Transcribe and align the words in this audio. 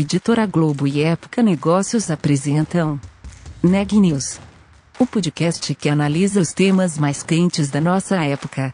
Editora 0.00 0.46
Globo 0.46 0.86
e 0.86 1.02
Época 1.02 1.42
Negócios 1.42 2.08
apresentam 2.08 3.00
Neg 3.60 3.98
News, 3.98 4.38
o 4.96 5.04
podcast 5.04 5.74
que 5.74 5.88
analisa 5.88 6.40
os 6.40 6.52
temas 6.52 6.96
mais 6.96 7.24
quentes 7.24 7.68
da 7.68 7.80
nossa 7.80 8.14
época. 8.24 8.72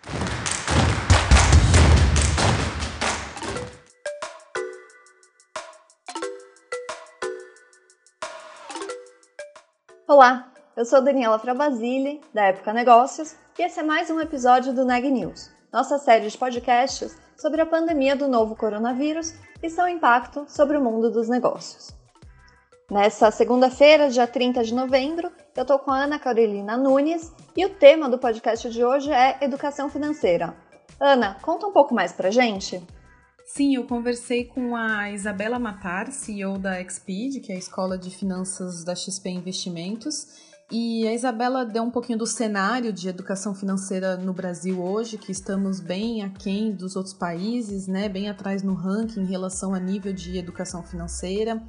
Olá, 10.06 10.52
eu 10.76 10.84
sou 10.84 11.02
Daniela 11.02 11.38
Travasile, 11.38 12.20
da 12.34 12.48
Época 12.48 12.70
Negócios, 12.74 13.34
e 13.58 13.62
esse 13.62 13.80
é 13.80 13.82
mais 13.82 14.10
um 14.10 14.20
episódio 14.20 14.74
do 14.74 14.84
Neg 14.84 15.10
News, 15.10 15.50
nossa 15.72 15.96
série 15.96 16.28
de 16.28 16.36
podcasts 16.36 17.16
sobre 17.36 17.60
a 17.60 17.66
pandemia 17.66 18.16
do 18.16 18.28
novo 18.28 18.56
coronavírus 18.56 19.34
e 19.62 19.70
seu 19.70 19.88
impacto 19.88 20.44
sobre 20.48 20.76
o 20.76 20.80
mundo 20.80 21.10
dos 21.10 21.28
negócios. 21.28 21.94
Nessa 22.90 23.30
segunda-feira, 23.30 24.10
dia 24.10 24.26
30 24.26 24.62
de 24.62 24.74
novembro, 24.74 25.32
eu 25.56 25.62
estou 25.62 25.78
com 25.78 25.90
a 25.90 26.04
Ana 26.04 26.18
Carolina 26.18 26.76
Nunes 26.76 27.32
e 27.56 27.64
o 27.64 27.70
tema 27.70 28.08
do 28.08 28.18
podcast 28.18 28.68
de 28.68 28.84
hoje 28.84 29.10
é 29.10 29.38
educação 29.40 29.88
financeira. 29.88 30.54
Ana, 31.00 31.38
conta 31.40 31.66
um 31.66 31.72
pouco 31.72 31.94
mais 31.94 32.12
pra 32.12 32.30
gente. 32.30 32.82
Sim, 33.44 33.76
eu 33.76 33.84
conversei 33.84 34.44
com 34.44 34.76
a 34.76 35.10
Isabela 35.10 35.58
Matar, 35.58 36.12
CEO 36.12 36.58
da 36.58 36.82
Xpeed, 36.82 37.40
que 37.40 37.52
é 37.52 37.54
a 37.54 37.58
escola 37.58 37.96
de 37.96 38.10
finanças 38.10 38.84
da 38.84 38.94
XP 38.94 39.30
Investimentos, 39.30 40.53
e 40.70 41.06
a 41.06 41.12
Isabela 41.12 41.64
deu 41.64 41.82
um 41.82 41.90
pouquinho 41.90 42.18
do 42.18 42.26
cenário 42.26 42.92
de 42.92 43.08
educação 43.08 43.54
financeira 43.54 44.16
no 44.16 44.32
Brasil 44.32 44.82
hoje, 44.82 45.18
que 45.18 45.30
estamos 45.30 45.78
bem 45.78 46.22
aquém 46.22 46.72
dos 46.72 46.96
outros 46.96 47.14
países, 47.14 47.86
né? 47.86 48.08
bem 48.08 48.28
atrás 48.28 48.62
no 48.62 48.74
ranking 48.74 49.20
em 49.20 49.26
relação 49.26 49.74
a 49.74 49.78
nível 49.78 50.12
de 50.12 50.38
educação 50.38 50.82
financeira. 50.82 51.62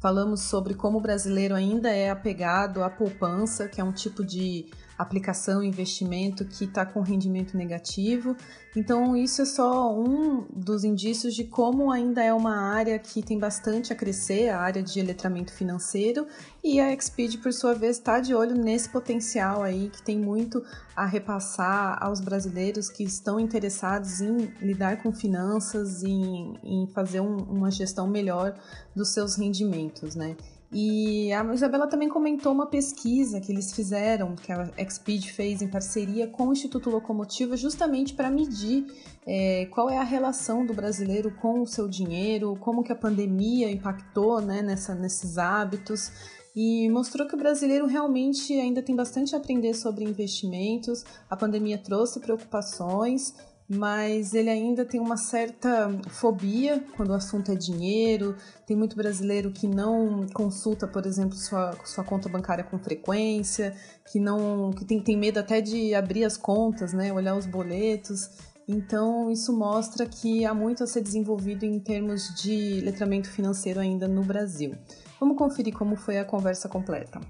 Falamos 0.00 0.40
sobre 0.42 0.74
como 0.74 0.98
o 0.98 1.00
brasileiro 1.00 1.54
ainda 1.54 1.90
é 1.90 2.10
apegado 2.10 2.82
à 2.82 2.90
poupança, 2.90 3.68
que 3.68 3.80
é 3.80 3.84
um 3.84 3.92
tipo 3.92 4.24
de 4.24 4.66
aplicação 4.96 5.62
investimento 5.62 6.44
que 6.44 6.64
está 6.64 6.86
com 6.86 7.00
rendimento 7.00 7.56
negativo. 7.56 8.36
Então, 8.76 9.16
isso 9.16 9.42
é 9.42 9.44
só 9.44 9.94
um 9.94 10.46
dos 10.52 10.84
indícios 10.84 11.34
de 11.34 11.44
como 11.44 11.92
ainda 11.92 12.22
é 12.22 12.32
uma 12.32 12.56
área 12.56 12.98
que 12.98 13.22
tem 13.22 13.38
bastante 13.38 13.92
a 13.92 13.96
crescer, 13.96 14.48
a 14.48 14.60
área 14.60 14.82
de 14.82 15.00
letramento 15.00 15.52
financeiro, 15.52 16.26
e 16.62 16.80
a 16.80 16.92
Expeed, 16.92 17.38
por 17.38 17.52
sua 17.52 17.74
vez, 17.74 17.98
está 17.98 18.18
de 18.18 18.34
olho 18.34 18.56
nesse 18.56 18.88
potencial 18.88 19.62
aí 19.62 19.90
que 19.90 20.02
tem 20.02 20.18
muito 20.18 20.64
a 20.96 21.06
repassar 21.06 22.02
aos 22.02 22.20
brasileiros 22.20 22.88
que 22.88 23.04
estão 23.04 23.38
interessados 23.38 24.20
em 24.20 24.52
lidar 24.60 25.02
com 25.02 25.12
finanças, 25.12 26.02
em, 26.02 26.54
em 26.62 26.86
fazer 26.88 27.20
um, 27.20 27.36
uma 27.36 27.70
gestão 27.70 28.08
melhor 28.08 28.54
dos 28.94 29.10
seus 29.10 29.36
rendimentos, 29.36 30.14
né? 30.14 30.36
E 30.76 31.32
a 31.32 31.54
Isabela 31.54 31.86
também 31.86 32.08
comentou 32.08 32.52
uma 32.52 32.66
pesquisa 32.66 33.40
que 33.40 33.52
eles 33.52 33.72
fizeram, 33.72 34.34
que 34.34 34.50
a 34.50 34.68
Expeed 34.76 35.30
fez 35.30 35.62
em 35.62 35.68
parceria 35.68 36.26
com 36.26 36.48
o 36.48 36.52
Instituto 36.52 36.90
Locomotiva, 36.90 37.56
justamente 37.56 38.12
para 38.12 38.28
medir 38.28 38.84
é, 39.24 39.66
qual 39.66 39.88
é 39.88 39.96
a 39.96 40.02
relação 40.02 40.66
do 40.66 40.74
brasileiro 40.74 41.30
com 41.30 41.62
o 41.62 41.66
seu 41.66 41.86
dinheiro, 41.86 42.56
como 42.58 42.82
que 42.82 42.90
a 42.90 42.96
pandemia 42.96 43.70
impactou 43.70 44.40
né, 44.40 44.62
nessa, 44.62 44.96
nesses 44.96 45.38
hábitos. 45.38 46.10
E 46.56 46.88
mostrou 46.88 47.28
que 47.28 47.36
o 47.36 47.38
brasileiro 47.38 47.86
realmente 47.86 48.52
ainda 48.54 48.82
tem 48.82 48.96
bastante 48.96 49.34
a 49.34 49.38
aprender 49.38 49.74
sobre 49.74 50.04
investimentos. 50.04 51.04
A 51.30 51.36
pandemia 51.36 51.78
trouxe 51.78 52.18
preocupações, 52.18 53.32
mas 53.68 54.34
ele 54.34 54.50
ainda 54.50 54.84
tem 54.84 55.00
uma 55.00 55.16
certa 55.16 55.90
fobia 56.10 56.84
quando 56.96 57.10
o 57.10 57.14
assunto 57.14 57.50
é 57.50 57.54
dinheiro. 57.54 58.36
Tem 58.66 58.76
muito 58.76 58.94
brasileiro 58.94 59.50
que 59.50 59.66
não 59.66 60.26
consulta, 60.34 60.86
por 60.86 61.06
exemplo, 61.06 61.36
sua, 61.36 61.72
sua 61.84 62.04
conta 62.04 62.28
bancária 62.28 62.62
com 62.62 62.78
frequência, 62.78 63.74
que 64.10 64.20
não 64.20 64.70
que 64.72 64.84
tem, 64.84 65.00
tem 65.00 65.16
medo 65.16 65.38
até 65.38 65.60
de 65.60 65.94
abrir 65.94 66.24
as 66.24 66.36
contas, 66.36 66.92
né, 66.92 67.12
olhar 67.12 67.36
os 67.36 67.46
boletos. 67.46 68.30
Então, 68.66 69.30
isso 69.30 69.52
mostra 69.52 70.06
que 70.06 70.44
há 70.44 70.54
muito 70.54 70.84
a 70.84 70.86
ser 70.86 71.02
desenvolvido 71.02 71.64
em 71.64 71.78
termos 71.78 72.34
de 72.34 72.80
letramento 72.80 73.30
financeiro 73.30 73.80
ainda 73.80 74.08
no 74.08 74.22
Brasil. 74.22 74.74
Vamos 75.20 75.36
conferir 75.36 75.74
como 75.74 75.96
foi 75.96 76.18
a 76.18 76.24
conversa 76.24 76.68
completa. 76.68 77.20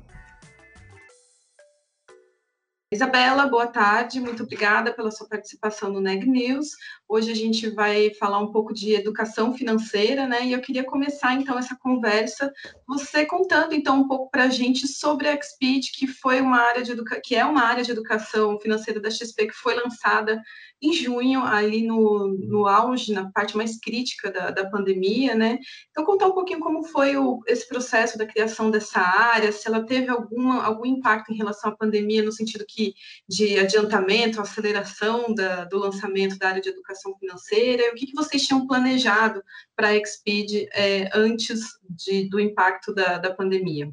Isabela, 2.95 3.49
boa 3.49 3.67
tarde, 3.67 4.21
muito 4.21 4.45
obrigada 4.45 4.93
pela 4.93 5.11
sua 5.11 5.27
participação 5.27 5.91
no 5.91 6.01
Neg 6.01 6.25
News. 6.31 6.77
Hoje 7.09 7.33
a 7.33 7.35
gente 7.35 7.69
vai 7.69 8.15
falar 8.15 8.39
um 8.39 8.53
pouco 8.53 8.73
de 8.73 8.95
educação 8.95 9.53
financeira, 9.53 10.29
né? 10.29 10.47
E 10.47 10.53
eu 10.53 10.61
queria 10.61 10.85
começar 10.85 11.35
então 11.35 11.59
essa 11.59 11.75
conversa, 11.75 12.53
você 12.87 13.27
contando 13.27 13.75
então 13.75 13.99
um 13.99 14.07
pouco 14.07 14.31
para 14.31 14.45
a 14.45 14.49
gente 14.49 14.87
sobre 14.87 15.27
a 15.27 15.37
Xpeed, 15.37 15.91
que 15.93 16.07
foi 16.07 16.41
uma 16.41 16.59
área 16.59 16.85
de 16.85 16.93
educa... 16.93 17.21
que 17.21 17.35
é 17.35 17.45
uma 17.45 17.63
área 17.65 17.83
de 17.83 17.91
educação 17.91 18.61
financeira 18.61 19.01
da 19.01 19.11
XP 19.11 19.49
que 19.49 19.55
foi 19.55 19.75
lançada 19.75 20.41
em 20.85 20.93
junho, 20.93 21.43
ali 21.43 21.87
no, 21.87 22.29
no 22.29 22.67
auge, 22.67 23.13
na 23.13 23.31
parte 23.31 23.57
mais 23.57 23.79
crítica 23.79 24.31
da, 24.31 24.51
da 24.51 24.69
pandemia, 24.69 25.35
né? 25.35 25.59
Então, 25.91 26.05
contar 26.05 26.27
um 26.27 26.33
pouquinho 26.33 26.61
como 26.61 26.85
foi 26.85 27.17
o, 27.17 27.43
esse 27.47 27.67
processo 27.67 28.19
da 28.19 28.27
criação 28.27 28.71
dessa 28.71 29.01
área, 29.01 29.51
se 29.51 29.67
ela 29.67 29.85
teve 29.85 30.11
alguma, 30.11 30.63
algum 30.63 30.85
impacto 30.85 31.33
em 31.33 31.37
relação 31.37 31.71
à 31.71 31.77
pandemia, 31.77 32.23
no 32.23 32.33
sentido 32.33 32.65
que 32.69 32.95
de 33.29 33.59
adiantamento, 33.59 34.41
aceleração 34.41 35.35
da, 35.35 35.65
do 35.65 35.79
lançamento 35.79 36.39
da 36.39 36.49
área 36.49 36.61
de 36.61 36.69
educação 36.69 37.17
financeira, 37.19 37.85
e 37.85 37.91
o 37.91 37.95
que, 37.95 38.07
que 38.07 38.15
vocês 38.15 38.47
tinham 38.47 38.67
planejado 38.67 39.43
para 39.75 39.89
a 39.89 39.97
Expeed 39.97 40.69
é, 40.73 41.09
antes 41.15 41.61
de, 41.89 42.29
do 42.29 42.39
impacto 42.39 42.93
da, 42.93 43.19
da 43.19 43.33
pandemia? 43.33 43.91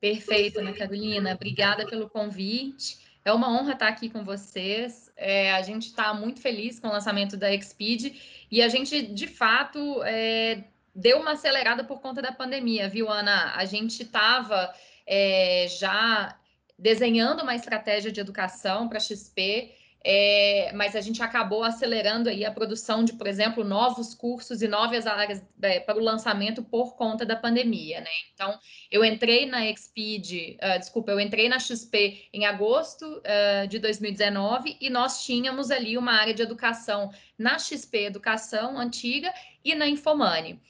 Perfeito, 0.00 0.60
Ana 0.60 0.72
Carolina. 0.72 1.34
Obrigada 1.34 1.86
pelo 1.86 2.08
convite. 2.08 2.98
É 3.24 3.32
uma 3.32 3.50
honra 3.50 3.72
estar 3.72 3.88
aqui 3.88 4.08
com 4.08 4.24
vocês. 4.24 5.07
É, 5.18 5.52
a 5.52 5.62
gente 5.62 5.88
está 5.88 6.14
muito 6.14 6.40
feliz 6.40 6.78
com 6.78 6.86
o 6.86 6.92
lançamento 6.92 7.36
da 7.36 7.52
Expeed 7.52 8.14
e 8.50 8.62
a 8.62 8.68
gente, 8.68 9.02
de 9.02 9.26
fato, 9.26 10.02
é, 10.04 10.62
deu 10.94 11.18
uma 11.18 11.32
acelerada 11.32 11.82
por 11.82 12.00
conta 12.00 12.22
da 12.22 12.32
pandemia, 12.32 12.88
viu, 12.88 13.10
Ana? 13.10 13.52
A 13.56 13.64
gente 13.64 14.04
estava 14.04 14.72
é, 15.04 15.66
já 15.68 16.38
desenhando 16.78 17.42
uma 17.42 17.56
estratégia 17.56 18.12
de 18.12 18.20
educação 18.20 18.88
para 18.88 19.00
XP 19.00 19.74
é, 20.04 20.70
mas 20.74 20.94
a 20.94 21.00
gente 21.00 21.22
acabou 21.22 21.64
acelerando 21.64 22.28
aí 22.28 22.44
a 22.44 22.52
produção 22.52 23.04
de, 23.04 23.12
por 23.14 23.26
exemplo, 23.26 23.64
novos 23.64 24.14
cursos 24.14 24.62
e 24.62 24.68
novas 24.68 25.06
áreas 25.06 25.42
é, 25.60 25.80
para 25.80 25.98
o 25.98 26.02
lançamento 26.02 26.62
por 26.62 26.94
conta 26.94 27.26
da 27.26 27.34
pandemia, 27.34 28.00
né? 28.00 28.10
Então, 28.32 28.58
eu 28.90 29.04
entrei 29.04 29.44
na 29.46 29.66
Expeed, 29.66 30.56
uh, 30.56 30.78
desculpa, 30.78 31.10
eu 31.10 31.20
entrei 31.20 31.48
na 31.48 31.58
XP 31.58 32.28
em 32.32 32.46
agosto 32.46 33.04
uh, 33.04 33.66
de 33.66 33.78
2019 33.78 34.76
e 34.80 34.88
nós 34.88 35.24
tínhamos 35.24 35.70
ali 35.70 35.98
uma 35.98 36.12
área 36.12 36.32
de 36.32 36.42
educação 36.42 37.10
na 37.36 37.58
XP 37.58 38.04
Educação 38.04 38.78
antiga 38.78 39.32
e 39.64 39.74
na 39.74 39.88
Infomani. 39.88 40.60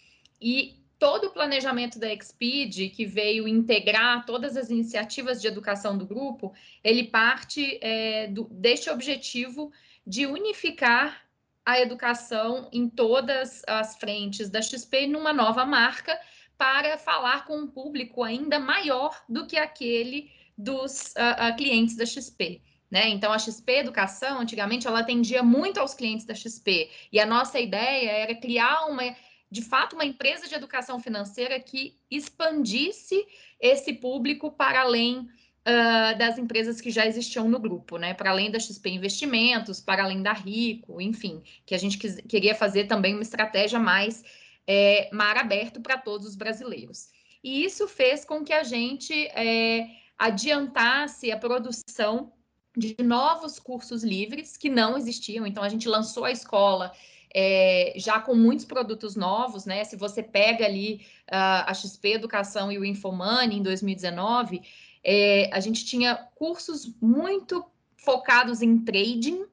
E 0.40 0.78
todo 0.98 1.28
o 1.28 1.30
planejamento 1.30 1.98
da 1.98 2.12
Expeed, 2.12 2.90
que 2.90 3.06
veio 3.06 3.46
integrar 3.46 4.26
todas 4.26 4.56
as 4.56 4.68
iniciativas 4.68 5.40
de 5.40 5.46
educação 5.46 5.96
do 5.96 6.04
grupo, 6.04 6.52
ele 6.82 7.04
parte 7.04 7.78
é, 7.80 8.26
do, 8.26 8.44
deste 8.50 8.90
objetivo 8.90 9.72
de 10.06 10.26
unificar 10.26 11.22
a 11.64 11.78
educação 11.78 12.68
em 12.72 12.88
todas 12.88 13.62
as 13.66 13.96
frentes 13.96 14.48
da 14.48 14.62
XP 14.62 15.06
numa 15.06 15.32
nova 15.32 15.64
marca 15.64 16.18
para 16.56 16.98
falar 16.98 17.44
com 17.44 17.58
um 17.58 17.66
público 17.66 18.24
ainda 18.24 18.58
maior 18.58 19.22
do 19.28 19.46
que 19.46 19.56
aquele 19.56 20.30
dos 20.56 21.12
uh, 21.12 21.52
uh, 21.52 21.56
clientes 21.56 21.94
da 21.94 22.04
XP. 22.04 22.60
Né? 22.90 23.10
Então, 23.10 23.30
a 23.32 23.38
XP 23.38 23.70
Educação, 23.70 24.40
antigamente, 24.40 24.86
ela 24.86 25.00
atendia 25.00 25.42
muito 25.42 25.78
aos 25.78 25.94
clientes 25.94 26.24
da 26.24 26.34
XP. 26.34 26.90
E 27.12 27.20
a 27.20 27.26
nossa 27.26 27.60
ideia 27.60 28.10
era 28.10 28.34
criar 28.34 28.86
uma 28.86 29.04
de 29.50 29.62
fato, 29.62 29.94
uma 29.94 30.04
empresa 30.04 30.46
de 30.46 30.54
educação 30.54 31.00
financeira 31.00 31.58
que 31.58 31.98
expandisse 32.10 33.26
esse 33.60 33.94
público 33.94 34.50
para 34.52 34.82
além 34.82 35.20
uh, 35.20 36.18
das 36.18 36.38
empresas 36.38 36.80
que 36.80 36.90
já 36.90 37.06
existiam 37.06 37.48
no 37.48 37.58
grupo, 37.58 37.96
né? 37.96 38.12
Para 38.12 38.30
além 38.30 38.50
da 38.50 38.60
XP 38.60 38.90
Investimentos, 38.90 39.80
para 39.80 40.04
além 40.04 40.22
da 40.22 40.32
Rico, 40.32 41.00
enfim, 41.00 41.42
que 41.64 41.74
a 41.74 41.78
gente 41.78 41.96
quis, 41.96 42.16
queria 42.28 42.54
fazer 42.54 42.84
também 42.84 43.14
uma 43.14 43.22
estratégia 43.22 43.78
mais 43.78 44.22
é, 44.66 45.08
mar 45.12 45.36
aberto 45.38 45.80
para 45.80 45.96
todos 45.96 46.26
os 46.26 46.36
brasileiros. 46.36 47.08
E 47.42 47.64
isso 47.64 47.88
fez 47.88 48.24
com 48.24 48.44
que 48.44 48.52
a 48.52 48.62
gente 48.62 49.14
é, 49.28 49.88
adiantasse 50.18 51.32
a 51.32 51.38
produção 51.38 52.32
de 52.76 52.94
novos 53.02 53.58
cursos 53.58 54.04
livres 54.04 54.56
que 54.56 54.68
não 54.68 54.96
existiam. 54.96 55.46
Então, 55.46 55.62
a 55.62 55.68
gente 55.68 55.88
lançou 55.88 56.24
a 56.24 56.30
escola 56.30 56.92
é, 57.34 57.92
já 57.96 58.20
com 58.20 58.34
muitos 58.34 58.64
produtos 58.64 59.16
novos, 59.16 59.64
né? 59.64 59.84
Se 59.84 59.96
você 59.96 60.22
pega 60.22 60.64
ali 60.64 61.02
uh, 61.30 61.66
a 61.66 61.74
XP 61.74 62.12
Educação 62.12 62.72
e 62.72 62.78
o 62.78 62.84
Infomani 62.84 63.56
em 63.56 63.62
2019, 63.62 64.62
é, 65.04 65.50
a 65.52 65.60
gente 65.60 65.84
tinha 65.84 66.14
cursos 66.34 66.92
muito 67.00 67.64
focados 67.96 68.62
em 68.62 68.78
trading 68.78 69.44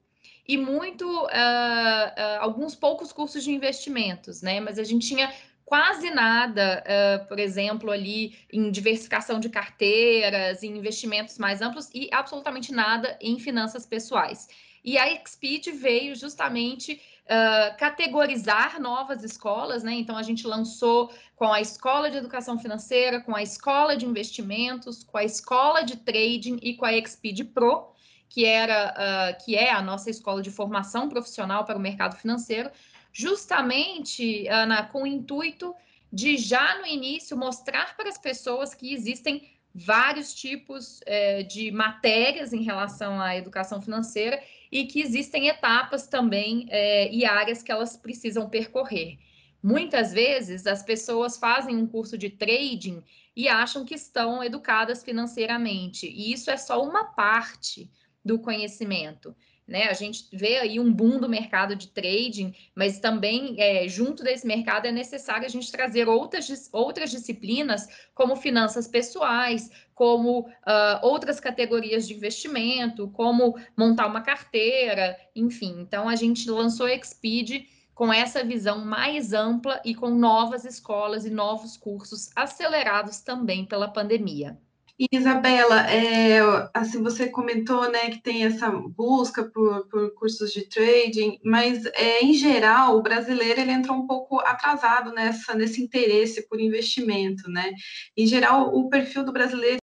e 0.48 0.58
muito 0.58 1.06
uh, 1.06 1.26
uh, 1.26 2.40
alguns 2.40 2.76
poucos 2.76 3.12
cursos 3.12 3.44
de 3.44 3.52
investimentos, 3.52 4.42
né? 4.42 4.60
Mas 4.60 4.78
a 4.78 4.84
gente 4.84 5.08
tinha 5.08 5.34
quase 5.66 6.12
nada, 6.12 6.84
uh, 6.86 7.28
por 7.28 7.40
exemplo, 7.40 7.92
ali 7.92 8.38
em 8.54 8.70
diversificação 8.70 9.40
de 9.40 9.50
carteiras, 9.50 10.62
em 10.62 10.78
investimentos 10.78 11.40
mais 11.40 11.62
amplos 11.62 11.90
e 11.94 12.08
absolutamente 12.12 12.72
nada 12.72 13.18
em 13.20 13.40
finanças 13.40 13.86
pessoais. 13.86 14.48
E 14.86 15.00
a 15.00 15.12
Exped 15.12 15.72
veio 15.72 16.16
justamente 16.16 17.02
uh, 17.26 17.76
categorizar 17.76 18.80
novas 18.80 19.24
escolas, 19.24 19.84
né? 19.84 19.96
Então 19.96 20.16
a 20.16 20.22
gente 20.22 20.46
lançou 20.46 21.12
com 21.36 21.52
a 21.52 21.60
Escola 21.60 22.12
de 22.12 22.18
Educação 22.18 22.60
Financeira, 22.60 23.20
com 23.20 23.36
a 23.36 23.42
Escola 23.42 23.98
de 23.98 24.06
Investimentos, 24.06 25.04
com 25.04 25.18
a 25.18 25.24
Escola 25.24 25.84
de 25.84 25.98
Trading 25.98 26.60
e 26.62 26.76
com 26.76 26.86
a 26.86 26.94
Exped 26.94 27.44
Pro, 27.46 27.88
que 28.30 28.46
era 28.46 28.94
uh, 28.94 29.44
que 29.44 29.56
é 29.56 29.72
a 29.72 29.82
nossa 29.82 30.12
escola 30.12 30.40
de 30.40 30.52
formação 30.52 31.10
profissional 31.10 31.66
para 31.66 31.78
o 31.78 31.82
mercado 31.82 32.16
financeiro, 32.16 32.70
justamente, 33.12 34.48
Ana, 34.48 34.84
com 34.84 35.02
o 35.02 35.08
intuito 35.08 35.74
de 36.14 36.38
já 36.38 36.78
no 36.78 36.86
início 36.86 37.36
mostrar 37.36 37.98
para 37.98 38.08
as 38.08 38.20
pessoas 38.20 38.76
que 38.76 38.94
existem 38.94 39.50
vários 39.74 40.34
tipos 40.34 41.02
é, 41.06 41.44
de 41.44 41.72
matérias 41.72 42.54
em 42.54 42.64
relação 42.64 43.20
à 43.20 43.36
educação 43.36 43.82
financeira 43.82 44.42
e 44.76 44.86
que 44.86 45.00
existem 45.00 45.48
etapas 45.48 46.06
também 46.06 46.68
é, 46.70 47.10
e 47.10 47.24
áreas 47.24 47.64
que 47.64 47.72
elas 47.72 47.96
precisam 47.96 48.50
percorrer. 48.50 49.18
Muitas 49.64 50.12
vezes 50.12 50.68
as 50.68 50.84
pessoas 50.84 51.38
fazem 51.38 51.78
um 51.78 51.88
curso 51.88 52.18
de 52.18 52.30
trading 52.30 53.02
e 53.34 53.48
acham 53.48 53.86
que 53.86 53.96
estão 53.96 54.44
educadas 54.44 55.02
financeiramente, 55.02 56.06
e 56.08 56.34
isso 56.34 56.52
é 56.52 56.58
só 56.58 56.84
uma 56.84 57.06
parte 57.06 57.90
do 58.24 58.38
conhecimento. 58.38 59.34
Né? 59.68 59.88
A 59.90 59.94
gente 59.94 60.28
vê 60.32 60.58
aí 60.58 60.80
um 60.80 60.94
boom 60.94 61.20
do 61.20 61.28
mercado 61.28 61.76
de 61.76 61.88
trading, 61.88 62.54
mas 62.76 63.00
também 63.00 63.56
é, 63.58 63.88
junto 63.88 64.24
desse 64.24 64.46
mercado 64.46 64.86
é 64.86 64.92
necessário 64.92 65.46
a 65.46 65.50
gente 65.50 65.72
trazer 65.72 66.08
outras, 66.08 66.70
outras 66.72 67.10
disciplinas, 67.10 67.88
como 68.14 68.36
finanças 68.36 68.88
pessoais, 68.88 69.72
como 69.96 70.42
uh, 70.42 71.00
outras 71.02 71.40
categorias 71.40 72.08
de 72.08 72.14
investimento, 72.14 73.10
como 73.10 73.58
montar 73.76 74.06
uma 74.06 74.22
carteira, 74.22 75.18
enfim. 75.36 75.78
Então 75.80 76.08
a 76.08 76.16
gente 76.16 76.50
lançou 76.50 76.86
a 76.86 76.94
Exped 76.94 77.68
com 77.96 78.14
essa 78.14 78.44
visão 78.44 78.86
mais 78.86 79.34
ampla 79.34 79.82
e 79.84 79.96
com 79.96 80.10
novas 80.10 80.66
escolas 80.66 81.26
e 81.26 81.30
novos 81.32 81.78
cursos 81.78 82.30
acelerados 82.36 83.22
também 83.22 83.66
pela 83.66 83.88
pandemia. 83.88 84.60
Isabela, 84.98 85.92
é, 85.92 86.40
assim 86.74 87.04
você 87.04 87.28
comentou, 87.28 87.92
né, 87.92 88.10
que 88.12 88.22
tem 88.22 88.46
essa 88.46 88.70
busca 88.72 89.44
por, 89.44 89.88
por 89.88 90.14
cursos 90.14 90.54
de 90.54 90.70
trading, 90.70 91.38
mas 91.44 91.86
é, 91.88 92.22
em 92.24 92.34
geral 92.34 92.98
o 92.98 93.02
brasileiro 93.02 93.60
ele 93.60 93.72
entrou 93.72 93.98
um 93.98 94.08
pouco 94.08 94.40
atrasado 94.40 95.12
nessa 95.12 95.54
nesse 95.54 95.82
interesse 95.84 96.48
por 96.48 96.62
investimento, 96.62 97.50
né? 97.50 97.74
Em 98.16 98.26
geral 98.26 98.74
o 98.74 98.90
perfil 98.90 99.26
do 99.26 99.34
brasileiro 99.34 99.80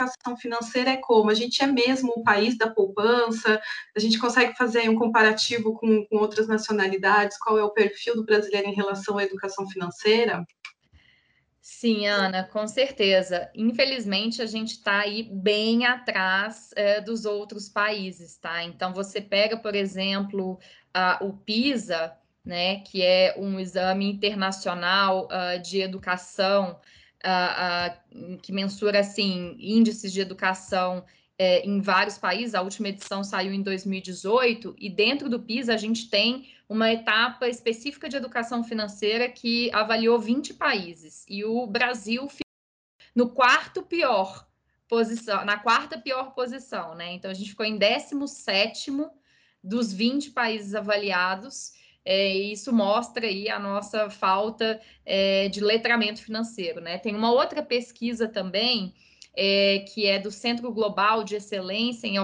educação 0.00 0.36
financeira 0.36 0.90
é 0.90 0.96
como? 0.96 1.30
A 1.30 1.34
gente 1.34 1.62
é 1.62 1.66
mesmo 1.66 2.12
o 2.16 2.22
país 2.22 2.56
da 2.56 2.70
poupança? 2.70 3.60
A 3.96 4.00
gente 4.00 4.18
consegue 4.18 4.56
fazer 4.56 4.88
um 4.88 4.94
comparativo 4.96 5.74
com, 5.74 6.06
com 6.06 6.16
outras 6.16 6.46
nacionalidades? 6.46 7.36
Qual 7.38 7.58
é 7.58 7.64
o 7.64 7.72
perfil 7.72 8.14
do 8.14 8.24
brasileiro 8.24 8.68
em 8.68 8.74
relação 8.74 9.18
à 9.18 9.24
educação 9.24 9.68
financeira? 9.68 10.44
Sim, 11.70 12.06
Ana, 12.06 12.44
com 12.44 12.66
certeza. 12.66 13.50
Infelizmente, 13.54 14.40
a 14.40 14.46
gente 14.46 14.70
está 14.70 15.00
aí 15.00 15.22
bem 15.30 15.84
atrás 15.84 16.70
é, 16.74 16.98
dos 16.98 17.26
outros 17.26 17.68
países, 17.68 18.38
tá? 18.38 18.64
Então, 18.64 18.94
você 18.94 19.20
pega, 19.20 19.54
por 19.54 19.74
exemplo, 19.74 20.58
a, 20.94 21.22
o 21.22 21.34
PISA, 21.34 22.16
né, 22.42 22.80
que 22.80 23.02
é 23.02 23.34
um 23.36 23.60
exame 23.60 24.10
internacional 24.10 25.26
uh, 25.26 25.60
de 25.62 25.82
educação 25.82 26.80
uh, 27.22 28.34
uh, 28.34 28.38
que 28.38 28.50
mensura 28.50 29.00
assim 29.00 29.54
índices 29.60 30.10
de 30.10 30.22
educação 30.22 31.04
é, 31.38 31.64
em 31.64 31.80
vários 31.80 32.18
países, 32.18 32.54
a 32.54 32.62
última 32.62 32.88
edição 32.88 33.22
saiu 33.22 33.52
em 33.52 33.62
2018, 33.62 34.74
e 34.76 34.90
dentro 34.90 35.30
do 35.30 35.38
PISA 35.38 35.72
a 35.72 35.76
gente 35.76 36.10
tem 36.10 36.48
uma 36.68 36.92
etapa 36.92 37.48
específica 37.48 38.08
de 38.08 38.16
educação 38.16 38.64
financeira 38.64 39.28
que 39.28 39.70
avaliou 39.72 40.18
20 40.18 40.54
países, 40.54 41.24
e 41.28 41.44
o 41.44 41.66
Brasil 41.66 42.28
no 43.14 43.30
quarto 43.30 43.82
pior 43.82 44.46
posição, 44.88 45.44
na 45.44 45.58
quarta 45.58 45.98
pior 45.98 46.34
posição, 46.34 46.94
né? 46.94 47.12
Então 47.12 47.30
a 47.30 47.34
gente 47.34 47.50
ficou 47.50 47.64
em 47.64 47.76
17 47.76 48.90
dos 49.62 49.92
20 49.92 50.30
países 50.30 50.74
avaliados. 50.74 51.72
É, 52.04 52.34
isso 52.34 52.72
mostra 52.72 53.26
aí 53.26 53.50
a 53.50 53.58
nossa 53.58 54.08
falta 54.08 54.80
é, 55.04 55.48
de 55.48 55.60
letramento 55.60 56.22
financeiro, 56.22 56.80
né? 56.80 56.96
Tem 56.96 57.14
uma 57.14 57.30
outra 57.30 57.62
pesquisa 57.62 58.26
também 58.26 58.94
é, 59.36 59.84
que 59.88 60.06
é 60.06 60.18
do 60.18 60.30
Centro 60.30 60.72
Global 60.72 61.22
de 61.24 61.36
Excelência 61.36 62.06
em 62.06 62.16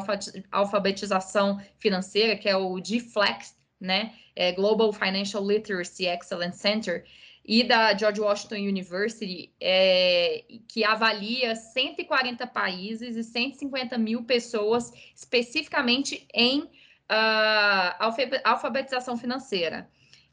Alfabetização 0.50 1.60
Financeira, 1.78 2.36
que 2.36 2.48
é 2.48 2.56
o 2.56 2.74
GFLEX, 2.76 3.56
né? 3.80 4.14
É 4.34 4.52
Global 4.52 4.92
Financial 4.92 5.46
Literacy 5.46 6.06
Excellence 6.06 6.58
Center, 6.58 7.04
e 7.44 7.62
da 7.62 7.96
George 7.96 8.20
Washington 8.20 8.56
University, 8.56 9.52
é, 9.60 10.44
que 10.66 10.82
avalia 10.82 11.54
140 11.54 12.46
países 12.46 13.16
e 13.16 13.22
150 13.22 13.98
mil 13.98 14.24
pessoas 14.24 14.90
especificamente 15.14 16.26
em 16.32 16.60
uh, 16.60 18.40
alfabetização 18.44 19.16
financeira. 19.18 19.88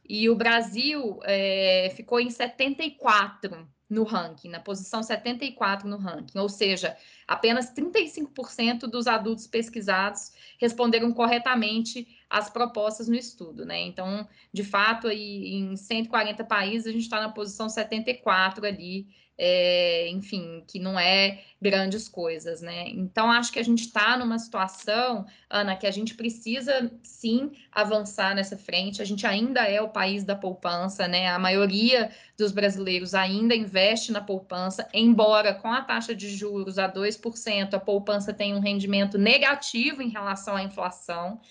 E 0.07 0.29
o 0.29 0.35
Brasil 0.35 1.19
é, 1.23 1.91
ficou 1.95 2.19
em 2.19 2.29
74 2.29 3.67
no 3.91 4.03
ranking, 4.03 4.47
na 4.47 4.61
posição 4.61 5.03
74 5.03 5.85
no 5.85 5.97
ranking, 5.97 6.39
ou 6.39 6.47
seja, 6.47 6.95
apenas 7.27 7.73
35% 7.73 8.87
dos 8.87 9.05
adultos 9.05 9.45
pesquisados 9.47 10.31
responderam 10.57 11.11
corretamente 11.11 12.07
às 12.29 12.49
propostas 12.49 13.09
no 13.09 13.15
estudo, 13.15 13.65
né? 13.65 13.81
Então, 13.81 14.25
de 14.53 14.63
fato, 14.63 15.07
aí 15.07 15.55
em 15.55 15.75
140 15.75 16.41
países 16.45 16.87
a 16.87 16.91
gente 16.93 17.01
está 17.01 17.19
na 17.19 17.27
posição 17.27 17.67
74 17.67 18.65
ali 18.65 19.09
é, 19.43 20.07
enfim, 20.09 20.63
que 20.67 20.77
não 20.77 20.99
é 20.99 21.41
grandes 21.59 22.07
coisas, 22.07 22.61
né? 22.61 22.87
Então, 22.89 23.31
acho 23.31 23.51
que 23.51 23.57
a 23.57 23.63
gente 23.63 23.85
está 23.85 24.15
numa 24.15 24.37
situação, 24.37 25.25
Ana, 25.49 25.75
que 25.75 25.87
a 25.87 25.91
gente 25.91 26.13
precisa 26.13 26.91
sim 27.01 27.51
avançar 27.71 28.35
nessa 28.35 28.55
frente. 28.55 29.01
A 29.01 29.05
gente 29.05 29.25
ainda 29.25 29.61
é 29.61 29.81
o 29.81 29.89
país 29.89 30.23
da 30.23 30.35
poupança, 30.35 31.07
né? 31.07 31.27
A 31.27 31.39
maioria 31.39 32.11
dos 32.37 32.51
brasileiros 32.51 33.15
ainda 33.15 33.55
investe 33.55 34.11
na 34.11 34.21
poupança, 34.21 34.87
embora 34.93 35.55
com 35.55 35.73
a 35.73 35.81
taxa 35.81 36.13
de 36.13 36.29
juros 36.29 36.77
a 36.77 36.87
2%, 36.87 37.73
a 37.73 37.79
poupança 37.79 38.31
tem 38.31 38.53
um 38.53 38.59
rendimento 38.59 39.17
negativo 39.17 40.03
em 40.03 40.09
relação 40.09 40.55
à 40.55 40.61
inflação. 40.61 41.41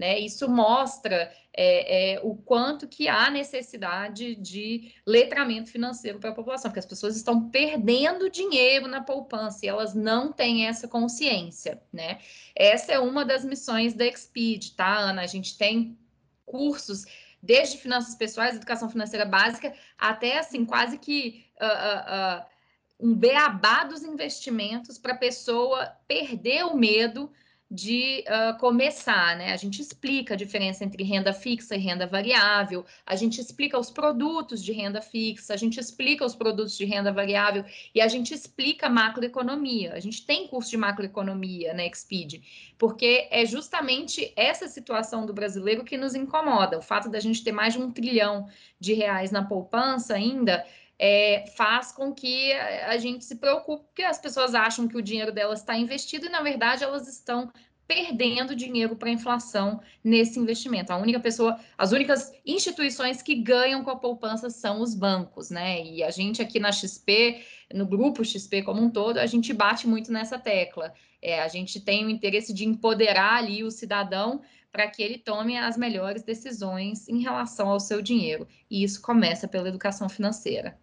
Né? 0.00 0.18
Isso 0.18 0.48
mostra 0.48 1.30
é, 1.52 2.14
é, 2.14 2.20
o 2.22 2.34
quanto 2.34 2.88
que 2.88 3.06
há 3.06 3.30
necessidade 3.30 4.34
de 4.34 4.94
letramento 5.06 5.70
financeiro 5.70 6.18
para 6.18 6.30
a 6.30 6.34
população, 6.34 6.70
porque 6.70 6.78
as 6.78 6.86
pessoas 6.86 7.16
estão 7.16 7.50
perdendo 7.50 8.30
dinheiro 8.30 8.88
na 8.88 9.02
poupança 9.02 9.58
e 9.62 9.68
elas 9.68 9.94
não 9.94 10.32
têm 10.32 10.66
essa 10.66 10.88
consciência, 10.88 11.82
né? 11.92 12.18
Essa 12.56 12.92
é 12.92 12.98
uma 12.98 13.26
das 13.26 13.44
missões 13.44 13.92
da 13.92 14.06
Exped, 14.06 14.74
tá, 14.74 14.96
Ana? 14.96 15.20
A 15.20 15.26
gente 15.26 15.58
tem 15.58 15.98
cursos 16.46 17.04
desde 17.42 17.76
finanças 17.76 18.14
pessoais, 18.14 18.56
educação 18.56 18.88
financeira 18.88 19.26
básica, 19.26 19.74
até 19.98 20.38
assim, 20.38 20.64
quase 20.64 20.96
que 20.96 21.44
uh, 21.60 21.66
uh, 21.66 22.40
uh, 22.40 23.10
um 23.10 23.14
beabá 23.14 23.84
dos 23.84 24.02
investimentos 24.02 24.96
para 24.96 25.12
a 25.12 25.18
pessoa 25.18 25.94
perder 26.08 26.64
o 26.64 26.74
medo 26.74 27.30
de 27.70 28.24
uh, 28.26 28.58
começar, 28.58 29.36
né? 29.36 29.52
A 29.52 29.56
gente 29.56 29.80
explica 29.80 30.34
a 30.34 30.36
diferença 30.36 30.84
entre 30.84 31.04
renda 31.04 31.32
fixa 31.32 31.76
e 31.76 31.78
renda 31.78 32.04
variável, 32.04 32.84
a 33.06 33.14
gente 33.14 33.40
explica 33.40 33.78
os 33.78 33.90
produtos 33.90 34.62
de 34.64 34.72
renda 34.72 35.00
fixa, 35.00 35.54
a 35.54 35.56
gente 35.56 35.78
explica 35.78 36.24
os 36.24 36.34
produtos 36.34 36.76
de 36.76 36.84
renda 36.84 37.12
variável 37.12 37.64
e 37.94 38.00
a 38.00 38.08
gente 38.08 38.34
explica 38.34 38.88
macroeconomia. 38.88 39.94
A 39.94 40.00
gente 40.00 40.26
tem 40.26 40.48
curso 40.48 40.68
de 40.68 40.76
macroeconomia 40.76 41.72
na 41.72 41.86
Exped, 41.86 42.42
porque 42.76 43.28
é 43.30 43.46
justamente 43.46 44.32
essa 44.34 44.66
situação 44.66 45.24
do 45.24 45.32
brasileiro 45.32 45.84
que 45.84 45.96
nos 45.96 46.16
incomoda. 46.16 46.76
O 46.76 46.82
fato 46.82 47.08
da 47.08 47.20
gente 47.20 47.44
ter 47.44 47.52
mais 47.52 47.74
de 47.74 47.80
um 47.80 47.92
trilhão 47.92 48.48
de 48.80 48.94
reais 48.94 49.30
na 49.30 49.44
poupança 49.44 50.14
ainda 50.14 50.66
é, 51.02 51.46
faz 51.56 51.92
com 51.92 52.12
que 52.12 52.52
a 52.52 52.98
gente 52.98 53.24
se 53.24 53.36
preocupe, 53.36 53.86
porque 53.86 54.02
as 54.02 54.18
pessoas 54.18 54.54
acham 54.54 54.86
que 54.86 54.98
o 54.98 55.02
dinheiro 55.02 55.32
delas 55.32 55.60
está 55.60 55.74
investido 55.74 56.26
e, 56.26 56.28
na 56.28 56.42
verdade, 56.42 56.84
elas 56.84 57.08
estão 57.08 57.50
perdendo 57.86 58.54
dinheiro 58.54 58.94
para 58.94 59.08
a 59.08 59.12
inflação 59.12 59.80
nesse 60.04 60.38
investimento. 60.38 60.92
A 60.92 60.98
única 60.98 61.18
pessoa, 61.18 61.58
as 61.78 61.92
únicas 61.92 62.30
instituições 62.44 63.22
que 63.22 63.34
ganham 63.34 63.82
com 63.82 63.90
a 63.90 63.96
poupança 63.96 64.50
são 64.50 64.82
os 64.82 64.94
bancos, 64.94 65.48
né? 65.48 65.82
E 65.82 66.02
a 66.02 66.10
gente 66.10 66.42
aqui 66.42 66.60
na 66.60 66.70
XP, 66.70 67.42
no 67.72 67.86
grupo 67.86 68.22
XP 68.22 68.62
como 68.62 68.82
um 68.82 68.90
todo, 68.90 69.16
a 69.16 69.26
gente 69.26 69.54
bate 69.54 69.88
muito 69.88 70.12
nessa 70.12 70.38
tecla. 70.38 70.92
É, 71.22 71.40
a 71.40 71.48
gente 71.48 71.80
tem 71.80 72.04
o 72.04 72.10
interesse 72.10 72.52
de 72.52 72.66
empoderar 72.66 73.38
ali 73.38 73.64
o 73.64 73.70
cidadão 73.70 74.42
para 74.70 74.86
que 74.86 75.02
ele 75.02 75.16
tome 75.16 75.56
as 75.56 75.78
melhores 75.78 76.22
decisões 76.22 77.08
em 77.08 77.22
relação 77.22 77.70
ao 77.70 77.80
seu 77.80 78.02
dinheiro. 78.02 78.46
E 78.70 78.84
isso 78.84 79.00
começa 79.00 79.48
pela 79.48 79.68
educação 79.68 80.06
financeira 80.06 80.78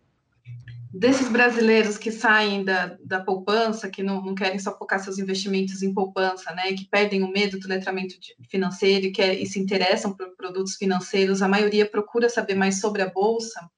desses 0.97 1.29
brasileiros 1.29 1.97
que 1.97 2.11
saem 2.11 2.63
da, 2.63 2.97
da 3.03 3.19
poupança, 3.19 3.89
que 3.89 4.01
não, 4.01 4.21
não, 4.23 4.35
querem 4.35 4.57
só 4.57 4.75
focar 4.75 4.99
seus 4.99 5.19
investimentos 5.19 5.83
em 5.83 5.93
poupança, 5.93 6.53
né, 6.53 6.73
que 6.73 6.85
perdem 6.85 7.23
o 7.23 7.31
medo 7.31 7.59
do 7.59 7.67
letramento 7.67 8.15
financeiro 8.49 9.05
e, 9.05 9.11
que, 9.11 9.23
e 9.23 9.45
se 9.45 9.59
interessam 9.59 10.13
por 10.13 10.35
produtos 10.35 10.75
financeiros, 10.75 11.41
a 11.41 11.47
maioria 11.47 11.85
procura 11.85 12.29
saber 12.29 12.55
mais 12.55 12.79
sobre 12.79 13.01
a 13.01 13.09
bolsa? 13.09 13.69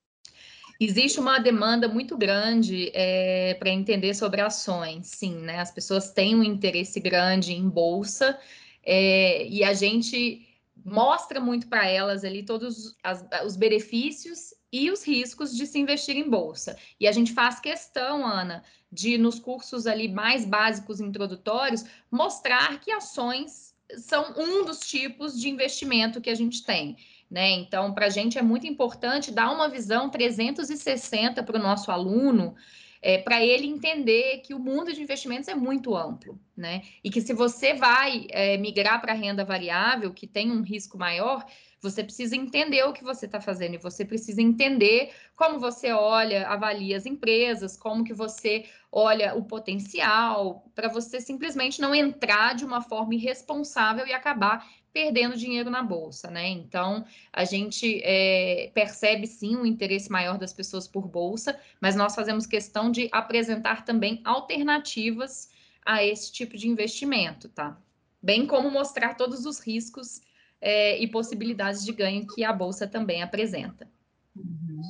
Existe 0.79 1.19
uma 1.19 1.39
demanda 1.39 1.89
muito 1.89 2.17
grande 2.17 2.89
é, 2.93 3.53
para 3.55 3.69
entender 3.69 4.13
sobre 4.13 4.39
ações, 4.39 5.07
sim, 5.07 5.35
né? 5.35 5.59
As 5.59 5.71
pessoas 5.71 6.11
têm 6.11 6.35
um 6.35 6.43
interesse 6.43 7.01
grande 7.01 7.51
em 7.51 7.67
bolsa 7.67 8.39
é, 8.81 9.45
e 9.45 9.61
a 9.61 9.73
gente 9.73 10.47
mostra 10.85 11.41
muito 11.41 11.67
para 11.67 11.85
elas 11.85 12.23
ali 12.23 12.43
todos 12.43 12.95
as, 13.03 13.25
os 13.45 13.57
benefícios 13.57 14.53
e 14.71 14.91
os 14.91 15.05
riscos 15.05 15.55
de 15.55 15.65
se 15.65 15.79
investir 15.79 16.15
em 16.15 16.29
bolsa. 16.29 16.77
E 16.99 17.07
a 17.07 17.11
gente 17.11 17.33
faz 17.33 17.59
questão, 17.59 18.25
Ana, 18.25 18.63
de 18.91 19.17
nos 19.17 19.39
cursos 19.39 19.87
ali 19.87 20.07
mais 20.07 20.45
básicos 20.45 20.99
introdutórios 20.99 21.85
mostrar 22.11 22.79
que 22.79 22.91
ações 22.91 23.75
são 23.97 24.33
um 24.37 24.65
dos 24.65 24.79
tipos 24.81 25.39
de 25.39 25.49
investimento 25.49 26.21
que 26.21 26.29
a 26.29 26.35
gente 26.35 26.63
tem. 26.63 26.97
Né? 27.29 27.51
Então, 27.51 27.93
para 27.93 28.07
a 28.07 28.09
gente 28.09 28.37
é 28.37 28.41
muito 28.41 28.65
importante 28.65 29.31
dar 29.31 29.51
uma 29.51 29.69
visão 29.69 30.09
360 30.09 31.43
para 31.43 31.59
o 31.59 31.61
nosso 31.61 31.91
aluno, 31.91 32.55
é, 33.01 33.19
para 33.19 33.43
ele 33.43 33.67
entender 33.67 34.39
que 34.39 34.53
o 34.53 34.59
mundo 34.59 34.91
de 34.91 35.01
investimentos 35.01 35.47
é 35.47 35.55
muito 35.55 35.95
amplo, 35.95 36.39
né? 36.55 36.81
E 37.01 37.09
que 37.09 37.21
se 37.21 37.33
você 37.33 37.73
vai 37.73 38.27
é, 38.29 38.57
migrar 38.57 38.99
para 38.99 39.13
renda 39.13 39.45
variável, 39.45 40.13
que 40.13 40.27
tem 40.27 40.51
um 40.51 40.61
risco 40.61 40.97
maior, 40.97 41.45
você 41.81 42.03
precisa 42.03 42.35
entender 42.35 42.83
o 42.83 42.93
que 42.93 43.03
você 43.03 43.25
está 43.25 43.39
fazendo 43.39 43.75
e 43.75 43.77
você 43.77 44.03
precisa 44.03 44.41
entender 44.41 45.13
como 45.35 45.59
você 45.59 45.91
olha, 45.91 46.47
avalia 46.47 46.97
as 46.97 47.05
empresas, 47.05 47.77
como 47.77 48.03
que 48.03 48.13
você 48.13 48.65
olha 48.91 49.35
o 49.35 49.43
potencial, 49.43 50.69
para 50.75 50.89
você 50.89 51.21
simplesmente 51.21 51.79
não 51.79 51.93
entrar 51.95 52.55
de 52.55 52.65
uma 52.65 52.81
forma 52.81 53.15
irresponsável 53.15 54.05
e 54.05 54.13
acabar 54.13 54.67
perdendo 54.91 55.37
dinheiro 55.37 55.69
na 55.69 55.83
bolsa, 55.83 56.29
né? 56.31 56.47
Então, 56.49 57.05
a 57.31 57.45
gente 57.45 58.01
é, 58.03 58.71
percebe 58.73 59.27
sim 59.27 59.55
um 59.55 59.65
interesse 59.65 60.11
maior 60.11 60.37
das 60.37 60.51
pessoas 60.51 60.87
por 60.87 61.07
bolsa, 61.07 61.59
mas 61.79 61.95
nós 61.95 62.15
fazemos 62.15 62.47
questão 62.47 62.91
de 62.91 63.07
apresentar 63.11 63.85
também 63.85 64.21
alternativas 64.25 65.49
a 65.85 66.03
esse 66.03 66.31
tipo 66.31 66.57
de 66.57 66.67
investimento, 66.67 67.47
tá? 67.49 67.77
Bem 68.21 68.45
como 68.45 68.69
mostrar 68.69 69.13
todos 69.13 69.45
os 69.45 69.59
riscos 69.59 70.21
é, 70.61 71.01
e 71.01 71.07
possibilidades 71.07 71.83
de 71.83 71.91
ganho 71.91 72.25
que 72.27 72.43
a 72.43 72.53
bolsa 72.53 72.87
também 72.87 73.21
apresenta. 73.21 73.87
Uhum. 74.35 74.81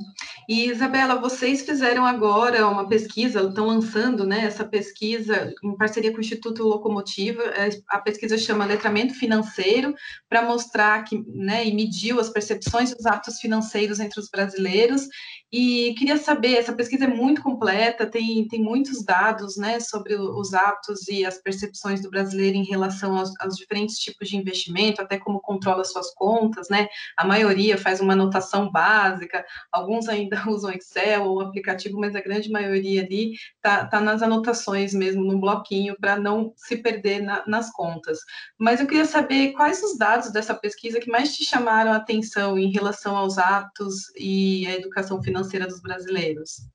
E 0.48 0.66
Isabela, 0.66 1.16
vocês 1.16 1.62
fizeram 1.62 2.06
agora 2.06 2.68
uma 2.68 2.88
pesquisa, 2.88 3.42
estão 3.42 3.68
lançando 3.68 4.26
né, 4.26 4.46
essa 4.46 4.66
pesquisa 4.66 5.54
em 5.64 5.78
parceria 5.78 6.12
com 6.12 6.18
o 6.18 6.22
Instituto 6.22 6.64
Locomotiva, 6.64 7.44
é, 7.44 7.70
a 7.88 8.00
pesquisa 8.00 8.38
chama 8.38 8.66
Letramento 8.66 9.14
Financeiro, 9.14 9.94
para 10.28 10.42
mostrar 10.42 11.04
que, 11.04 11.24
né, 11.28 11.66
e 11.68 11.74
mediu 11.74 12.20
as 12.20 12.30
percepções 12.30 12.94
dos 12.94 13.06
hábitos 13.06 13.40
financeiros 13.40 14.00
entre 14.00 14.20
os 14.20 14.30
brasileiros, 14.30 15.08
e 15.52 15.96
queria 15.98 16.18
saber, 16.18 16.58
essa 16.58 16.74
pesquisa 16.74 17.06
é 17.06 17.08
muito 17.08 17.42
completa, 17.42 18.06
tem, 18.06 18.48
tem 18.48 18.62
muitos 18.62 19.04
dados 19.04 19.58
né, 19.58 19.80
sobre 19.80 20.16
os 20.16 20.54
hábitos 20.54 21.08
e 21.08 21.26
as 21.26 21.40
percepções 21.40 22.04
do 22.04 22.10
brasileiro 22.10 22.56
em 22.56 22.64
relação 22.64 23.18
aos, 23.18 23.34
aos 23.40 23.56
diferentes 23.56 23.98
tipos 23.98 24.30
de 24.30 24.38
investimento, 24.38 25.02
até 25.02 25.18
como 25.18 25.40
controla 25.40 25.84
suas 25.84 26.14
contas, 26.14 26.70
né? 26.70 26.88
A 27.18 27.26
maioria 27.26 27.80
faz 27.80 28.00
uma 28.00 28.14
anotação 28.14 28.72
básica, 28.72 29.44
alguns 29.72 30.08
ainda 30.08 30.40
usam 30.48 30.72
Excel 30.72 31.24
ou 31.24 31.42
aplicativo, 31.42 32.00
mas 32.00 32.16
a 32.16 32.22
grande 32.22 32.52
maioria 32.52 33.02
ali 33.02 33.34
está 33.56 33.88
tá 33.88 34.00
nas 34.00 34.22
anotações 34.22 34.94
mesmo, 34.94 35.24
no 35.24 35.40
bloquinho, 35.40 35.96
para 36.00 36.16
não 36.16 36.54
se 36.56 36.78
perder 36.78 37.24
na, 37.24 37.44
nas 37.48 37.72
contas. 37.72 38.20
Mas 38.56 38.80
eu 38.80 38.86
queria 38.86 39.06
saber 39.06 39.54
quais 39.54 39.82
os 39.82 39.98
dados 39.98 40.32
dessa 40.32 40.54
pesquisa 40.54 41.00
que 41.00 41.10
mais 41.10 41.36
te 41.36 41.44
chamaram 41.44 41.92
a 41.92 41.96
atenção 41.96 42.56
em 42.56 42.72
relação 42.72 43.18
aos 43.18 43.40
hábitos 43.40 44.12
e 44.16 44.68
a 44.68 44.76
educação 44.76 45.20
financeira 45.24 45.39
financeira 45.40 45.68
dos 45.68 45.82
brasileiros? 45.82 46.70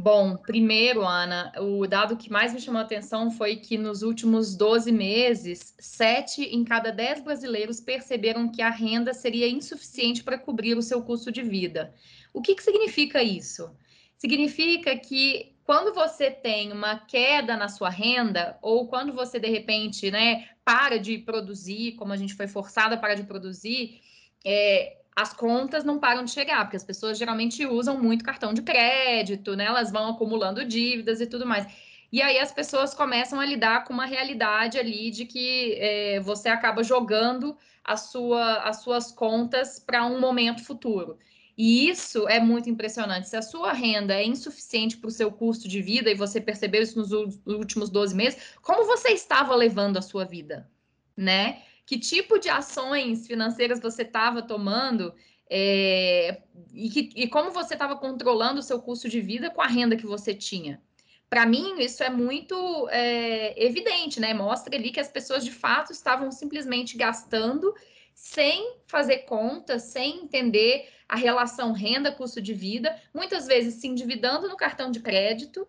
Bom, 0.00 0.36
primeiro, 0.36 1.02
Ana, 1.04 1.52
o 1.58 1.84
dado 1.84 2.16
que 2.16 2.30
mais 2.30 2.54
me 2.54 2.60
chamou 2.60 2.80
a 2.80 2.84
atenção 2.84 3.32
foi 3.32 3.56
que 3.56 3.76
nos 3.76 4.02
últimos 4.02 4.54
12 4.54 4.92
meses, 4.92 5.74
sete 5.76 6.42
em 6.42 6.62
cada 6.62 6.92
dez 6.92 7.20
brasileiros 7.20 7.80
perceberam 7.80 8.48
que 8.48 8.62
a 8.62 8.70
renda 8.70 9.12
seria 9.12 9.48
insuficiente 9.48 10.22
para 10.22 10.38
cobrir 10.38 10.76
o 10.76 10.82
seu 10.82 11.02
custo 11.02 11.32
de 11.32 11.42
vida. 11.42 11.92
O 12.32 12.40
que, 12.40 12.54
que 12.54 12.62
significa 12.62 13.24
isso? 13.24 13.74
Significa 14.16 14.96
que 14.96 15.56
quando 15.64 15.92
você 15.92 16.30
tem 16.30 16.72
uma 16.72 17.00
queda 17.00 17.56
na 17.56 17.68
sua 17.68 17.90
renda, 17.90 18.56
ou 18.62 18.86
quando 18.86 19.12
você 19.12 19.40
de 19.40 19.48
repente 19.48 20.12
né, 20.12 20.48
para 20.64 20.98
de 20.98 21.18
produzir, 21.18 21.92
como 21.96 22.12
a 22.12 22.16
gente 22.16 22.34
foi 22.34 22.46
forçada 22.46 22.94
a 22.94 22.98
parar 22.98 23.14
de 23.14 23.24
produzir, 23.24 24.00
é, 24.44 24.98
as 25.18 25.32
contas 25.32 25.82
não 25.82 25.98
param 25.98 26.22
de 26.22 26.30
chegar, 26.30 26.64
porque 26.64 26.76
as 26.76 26.84
pessoas 26.84 27.18
geralmente 27.18 27.66
usam 27.66 28.00
muito 28.00 28.24
cartão 28.24 28.54
de 28.54 28.62
crédito, 28.62 29.56
né? 29.56 29.64
Elas 29.64 29.90
vão 29.90 30.10
acumulando 30.10 30.64
dívidas 30.64 31.20
e 31.20 31.26
tudo 31.26 31.44
mais. 31.44 31.66
E 32.12 32.22
aí 32.22 32.38
as 32.38 32.52
pessoas 32.52 32.94
começam 32.94 33.40
a 33.40 33.44
lidar 33.44 33.82
com 33.82 33.92
uma 33.92 34.06
realidade 34.06 34.78
ali 34.78 35.10
de 35.10 35.24
que 35.26 35.74
é, 35.80 36.20
você 36.20 36.48
acaba 36.48 36.84
jogando 36.84 37.56
a 37.82 37.96
sua, 37.96 38.58
as 38.62 38.82
suas 38.82 39.10
contas 39.10 39.80
para 39.80 40.06
um 40.06 40.20
momento 40.20 40.64
futuro. 40.64 41.18
E 41.56 41.88
isso 41.88 42.28
é 42.28 42.38
muito 42.38 42.70
impressionante. 42.70 43.28
Se 43.28 43.36
a 43.36 43.42
sua 43.42 43.72
renda 43.72 44.14
é 44.14 44.24
insuficiente 44.24 44.96
para 44.96 45.08
o 45.08 45.10
seu 45.10 45.32
custo 45.32 45.66
de 45.66 45.82
vida, 45.82 46.08
e 46.08 46.14
você 46.14 46.40
percebeu 46.40 46.80
isso 46.80 46.96
nos 46.96 47.10
últimos 47.44 47.90
12 47.90 48.14
meses, 48.14 48.54
como 48.62 48.86
você 48.86 49.08
estava 49.08 49.52
levando 49.56 49.96
a 49.96 50.02
sua 50.02 50.24
vida, 50.24 50.70
né? 51.16 51.60
Que 51.88 51.98
tipo 51.98 52.38
de 52.38 52.50
ações 52.50 53.26
financeiras 53.26 53.80
você 53.80 54.02
estava 54.02 54.42
tomando 54.42 55.14
é, 55.48 56.42
e, 56.70 56.90
que, 56.90 57.10
e 57.16 57.26
como 57.26 57.50
você 57.50 57.72
estava 57.72 57.96
controlando 57.96 58.60
o 58.60 58.62
seu 58.62 58.78
custo 58.82 59.08
de 59.08 59.22
vida 59.22 59.48
com 59.48 59.62
a 59.62 59.66
renda 59.66 59.96
que 59.96 60.04
você 60.04 60.34
tinha. 60.34 60.82
Para 61.30 61.46
mim, 61.46 61.78
isso 61.78 62.02
é 62.02 62.10
muito 62.10 62.86
é, 62.90 63.64
evidente, 63.64 64.20
né? 64.20 64.34
Mostra 64.34 64.76
ali 64.76 64.90
que 64.90 65.00
as 65.00 65.08
pessoas 65.08 65.42
de 65.42 65.50
fato 65.50 65.90
estavam 65.90 66.30
simplesmente 66.30 66.94
gastando 66.94 67.74
sem 68.14 68.74
fazer 68.86 69.20
conta, 69.20 69.78
sem 69.78 70.24
entender 70.24 70.90
a 71.08 71.16
relação 71.16 71.72
renda-custo 71.72 72.42
de 72.42 72.52
vida, 72.52 72.94
muitas 73.14 73.46
vezes 73.46 73.76
se 73.76 73.88
endividando 73.88 74.46
no 74.46 74.58
cartão 74.58 74.90
de 74.90 75.00
crédito 75.00 75.66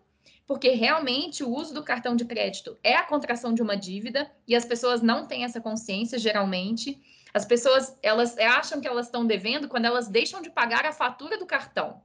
porque 0.50 0.70
realmente 0.70 1.44
o 1.44 1.48
uso 1.48 1.72
do 1.72 1.84
cartão 1.84 2.16
de 2.16 2.24
crédito 2.24 2.76
é 2.82 2.96
a 2.96 3.04
contração 3.04 3.54
de 3.54 3.62
uma 3.62 3.76
dívida 3.76 4.28
e 4.48 4.56
as 4.56 4.64
pessoas 4.64 5.00
não 5.00 5.24
têm 5.24 5.44
essa 5.44 5.60
consciência 5.60 6.18
geralmente. 6.18 7.00
As 7.32 7.44
pessoas 7.44 7.96
elas 8.02 8.36
acham 8.36 8.80
que 8.80 8.88
elas 8.88 9.06
estão 9.06 9.24
devendo 9.24 9.68
quando 9.68 9.84
elas 9.84 10.08
deixam 10.08 10.42
de 10.42 10.50
pagar 10.50 10.84
a 10.84 10.92
fatura 10.92 11.38
do 11.38 11.46
cartão. 11.46 12.02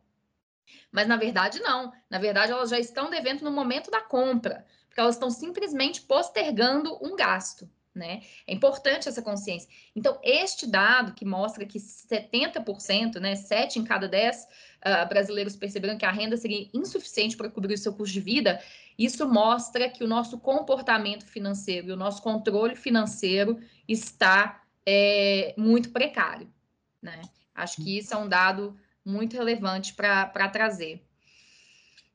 Mas 0.92 1.08
na 1.08 1.18
verdade 1.18 1.60
não. 1.60 1.92
Na 2.08 2.20
verdade 2.20 2.52
elas 2.52 2.70
já 2.70 2.78
estão 2.78 3.10
devendo 3.10 3.44
no 3.44 3.50
momento 3.50 3.90
da 3.90 4.02
compra, 4.02 4.64
porque 4.88 5.02
elas 5.02 5.16
estão 5.16 5.32
simplesmente 5.32 6.04
postergando 6.04 7.00
um 7.04 7.16
gasto. 7.16 7.68
Né? 7.96 8.22
É 8.46 8.54
importante 8.54 9.08
essa 9.10 9.22
consciência. 9.22 9.70
Então, 9.96 10.20
este 10.22 10.68
dado 10.68 11.14
que 11.14 11.24
mostra 11.24 11.66
que 11.66 11.80
70%, 11.80 13.22
né, 13.22 13.36
7 13.38 13.80
em 13.80 13.86
cada 13.86 14.06
10 14.06 14.46
ah, 14.86 15.04
brasileiros 15.04 15.56
perceberam 15.56 15.98
que 15.98 16.06
a 16.06 16.12
renda 16.12 16.38
seria 16.38 16.70
insuficiente 16.72 17.36
para 17.36 17.50
cobrir 17.50 17.74
o 17.74 17.78
seu 17.78 17.92
custo 17.92 18.14
de 18.14 18.22
vida, 18.22 18.62
isso 18.96 19.28
mostra 19.28 19.90
que 19.90 20.04
o 20.04 20.08
nosso 20.08 20.38
comportamento 20.38 21.26
financeiro 21.26 21.88
e 21.88 21.92
o 21.92 21.98
nosso 21.98 22.22
controle 22.22 22.76
financeiro 22.76 23.60
está 23.88 24.62
é, 24.86 25.56
muito 25.58 25.90
precário. 25.90 26.48
Né? 27.02 27.20
Acho 27.56 27.78
que 27.78 27.98
isso 27.98 28.14
é 28.14 28.18
um 28.18 28.30
dado 28.30 28.78
muito 29.04 29.36
relevante 29.36 29.96
para 29.96 30.50
trazer. 30.50 31.04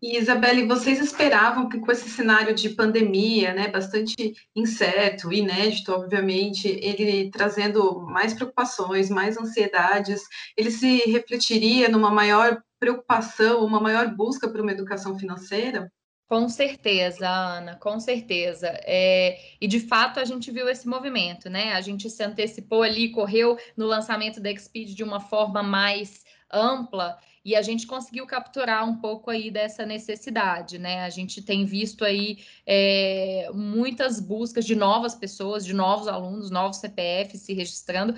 E, 0.02 0.16
Isabelle, 0.16 0.66
vocês 0.66 0.98
esperavam 0.98 1.68
que 1.68 1.78
com 1.78 1.92
esse 1.92 2.08
cenário 2.08 2.54
de 2.54 2.70
pandemia, 2.70 3.52
né, 3.52 3.68
bastante 3.68 4.34
incerto, 4.56 5.30
inédito, 5.30 5.92
obviamente, 5.92 6.68
ele 6.68 7.30
trazendo 7.30 8.00
mais 8.00 8.32
preocupações, 8.32 9.10
mais 9.10 9.36
ansiedades, 9.36 10.22
ele 10.56 10.70
se 10.70 11.10
refletiria 11.10 11.88
numa 11.90 12.10
maior 12.10 12.62
preocupação, 12.78 13.62
uma 13.62 13.78
maior 13.78 14.08
busca 14.14 14.48
por 14.48 14.62
uma 14.62 14.72
educação 14.72 15.18
financeira? 15.18 15.92
Com 16.26 16.48
certeza, 16.48 17.28
Ana, 17.28 17.76
com 17.76 18.00
certeza. 18.00 18.68
É, 18.84 19.36
e 19.60 19.66
de 19.66 19.80
fato 19.80 20.18
a 20.18 20.24
gente 20.24 20.50
viu 20.50 20.66
esse 20.68 20.88
movimento, 20.88 21.50
né? 21.50 21.74
A 21.74 21.80
gente 21.82 22.08
se 22.08 22.22
antecipou 22.22 22.82
ali, 22.82 23.10
correu 23.10 23.58
no 23.76 23.84
lançamento 23.84 24.40
da 24.40 24.50
Exped 24.50 24.94
de 24.94 25.04
uma 25.04 25.20
forma 25.20 25.62
mais 25.62 26.22
ampla 26.50 27.18
e 27.44 27.56
a 27.56 27.62
gente 27.62 27.86
conseguiu 27.86 28.26
capturar 28.26 28.86
um 28.86 28.96
pouco 28.96 29.30
aí 29.30 29.50
dessa 29.50 29.86
necessidade, 29.86 30.78
né? 30.78 31.02
A 31.02 31.10
gente 31.10 31.40
tem 31.40 31.64
visto 31.64 32.04
aí 32.04 32.44
é, 32.66 33.50
muitas 33.54 34.20
buscas 34.20 34.64
de 34.64 34.74
novas 34.74 35.14
pessoas, 35.14 35.64
de 35.64 35.72
novos 35.72 36.06
alunos, 36.06 36.50
novos 36.50 36.78
CPFs 36.78 37.40
se 37.42 37.54
registrando, 37.54 38.14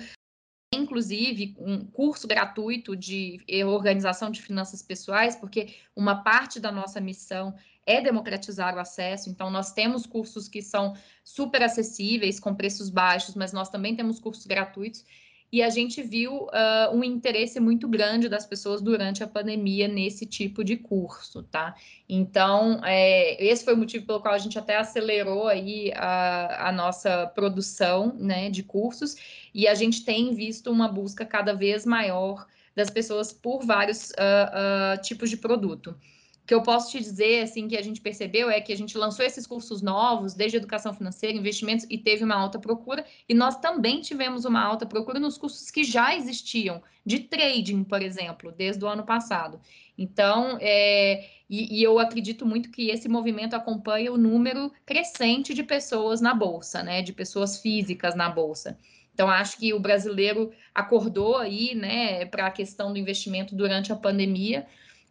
inclusive 0.73 1.55
um 1.57 1.85
curso 1.85 2.27
gratuito 2.27 2.95
de 2.95 3.39
organização 3.65 4.29
de 4.29 4.41
finanças 4.41 4.81
pessoais, 4.81 5.35
porque 5.35 5.75
uma 5.95 6.23
parte 6.23 6.59
da 6.59 6.71
nossa 6.71 6.99
missão 6.99 7.55
é 7.85 8.01
democratizar 8.01 8.75
o 8.75 8.79
acesso. 8.79 9.29
Então, 9.29 9.49
nós 9.49 9.71
temos 9.71 10.05
cursos 10.05 10.47
que 10.47 10.61
são 10.61 10.95
super 11.23 11.61
acessíveis, 11.63 12.39
com 12.39 12.55
preços 12.55 12.89
baixos, 12.89 13.35
mas 13.35 13.53
nós 13.53 13.69
também 13.69 13.95
temos 13.95 14.19
cursos 14.19 14.45
gratuitos 14.45 15.03
e 15.53 15.61
a 15.61 15.69
gente 15.69 16.01
viu 16.01 16.47
uh, 16.47 16.95
um 16.95 17.03
interesse 17.03 17.59
muito 17.59 17.87
grande 17.87 18.27
das 18.27 18.43
pessoas 18.43 18.81
durante 18.81 19.23
a 19.23 19.27
pandemia 19.27 19.87
nesse 19.87 20.25
tipo 20.25 20.63
de 20.63 20.75
curso, 20.75 21.43
tá? 21.43 21.75
Então, 22.09 22.81
é, 22.83 23.37
esse 23.39 23.63
foi 23.63 23.75
o 23.75 23.77
motivo 23.77 24.03
pelo 24.07 24.19
qual 24.19 24.33
a 24.33 24.39
gente 24.39 24.57
até 24.57 24.77
acelerou 24.77 25.47
aí 25.47 25.93
a, 25.95 26.69
a 26.69 26.71
nossa 26.71 27.27
produção, 27.27 28.15
né, 28.17 28.49
de 28.49 28.63
cursos, 28.63 29.15
e 29.53 29.67
a 29.67 29.75
gente 29.75 30.03
tem 30.03 30.33
visto 30.33 30.71
uma 30.71 30.87
busca 30.87 31.23
cada 31.23 31.53
vez 31.53 31.85
maior 31.85 32.47
das 32.75 32.89
pessoas 32.89 33.31
por 33.31 33.63
vários 33.63 34.09
uh, 34.09 34.95
uh, 34.97 35.01
tipos 35.03 35.29
de 35.29 35.37
produto 35.37 35.95
que 36.45 36.53
eu 36.53 36.61
posso 36.61 36.91
te 36.91 36.99
dizer, 36.99 37.43
assim, 37.43 37.67
que 37.67 37.77
a 37.77 37.81
gente 37.81 38.01
percebeu 38.01 38.49
é 38.49 38.59
que 38.59 38.73
a 38.73 38.77
gente 38.77 38.97
lançou 38.97 39.25
esses 39.25 39.47
cursos 39.47 39.81
novos, 39.81 40.33
desde 40.33 40.57
educação 40.57 40.93
financeira, 40.93 41.37
investimentos, 41.37 41.85
e 41.89 41.97
teve 41.97 42.23
uma 42.23 42.35
alta 42.35 42.59
procura, 42.59 43.05
e 43.29 43.33
nós 43.33 43.57
também 43.57 44.01
tivemos 44.01 44.43
uma 44.43 44.61
alta 44.61 44.85
procura 44.85 45.19
nos 45.19 45.37
cursos 45.37 45.71
que 45.71 45.83
já 45.83 46.15
existiam, 46.15 46.81
de 47.05 47.19
trading, 47.19 47.83
por 47.83 48.01
exemplo, 48.01 48.51
desde 48.51 48.83
o 48.83 48.87
ano 48.87 49.03
passado. 49.03 49.59
Então, 49.97 50.57
é, 50.59 51.29
e, 51.49 51.79
e 51.79 51.83
eu 51.83 51.97
acredito 51.97 52.45
muito 52.45 52.71
que 52.71 52.89
esse 52.89 53.07
movimento 53.07 53.53
acompanha 53.53 54.11
o 54.11 54.17
número 54.17 54.71
crescente 54.85 55.53
de 55.53 55.63
pessoas 55.63 56.19
na 56.19 56.33
Bolsa, 56.33 56.83
né, 56.83 57.01
de 57.01 57.13
pessoas 57.13 57.59
físicas 57.59 58.15
na 58.15 58.29
Bolsa. 58.29 58.77
Então, 59.13 59.29
acho 59.29 59.57
que 59.57 59.73
o 59.73 59.79
brasileiro 59.79 60.51
acordou 60.73 61.37
aí, 61.37 61.75
né, 61.75 62.25
para 62.25 62.47
a 62.47 62.51
questão 62.51 62.91
do 62.91 62.97
investimento 62.97 63.55
durante 63.55 63.93
a 63.93 63.95
pandemia, 63.95 64.65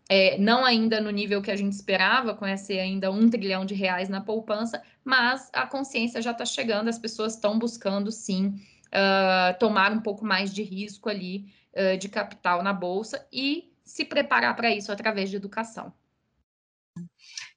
é, 0.08 0.36
não 0.38 0.64
ainda 0.64 1.00
no 1.00 1.10
nível 1.10 1.40
que 1.40 1.50
a 1.50 1.56
gente 1.56 1.72
esperava, 1.72 2.34
com 2.34 2.46
esse 2.46 2.78
ainda 2.78 3.10
um 3.10 3.28
trilhão 3.28 3.64
de 3.64 3.74
reais 3.74 4.08
na 4.08 4.20
poupança, 4.20 4.82
mas 5.04 5.48
a 5.52 5.66
consciência 5.66 6.20
já 6.20 6.32
está 6.32 6.44
chegando, 6.44 6.88
as 6.88 6.98
pessoas 6.98 7.34
estão 7.34 7.58
buscando 7.58 8.10
sim 8.10 8.60
uh, 8.88 9.58
tomar 9.58 9.92
um 9.92 10.00
pouco 10.00 10.24
mais 10.24 10.52
de 10.52 10.62
risco 10.62 11.08
ali 11.08 11.46
uh, 11.74 11.96
de 11.96 12.08
capital 12.08 12.62
na 12.62 12.72
bolsa 12.72 13.26
e 13.32 13.72
se 13.84 14.04
preparar 14.04 14.54
para 14.54 14.70
isso 14.70 14.92
através 14.92 15.30
de 15.30 15.36
educação. 15.36 15.92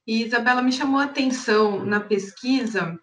E 0.06 0.24
Isabela 0.24 0.62
me 0.62 0.72
chamou 0.72 1.00
a 1.00 1.04
atenção 1.04 1.84
na 1.84 2.00
pesquisa 2.00 2.98